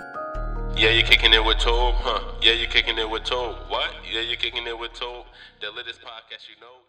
Yeah, 0.75 0.89
you're 0.89 1.05
kicking 1.05 1.33
it 1.33 1.45
with 1.45 1.59
Tobe, 1.59 1.93
huh? 1.97 2.33
Yeah, 2.41 2.53
you're 2.53 2.69
kicking 2.69 2.97
it 2.97 3.07
with 3.07 3.23
Tobe. 3.23 3.55
What? 3.69 3.93
Yeah, 4.11 4.21
you're 4.21 4.37
kicking 4.37 4.65
it 4.65 4.77
with 4.77 4.93
Tobe. 4.93 5.25
The 5.61 5.69
latest 5.69 6.01
podcast 6.01 6.49
you 6.49 6.59
know? 6.59 6.82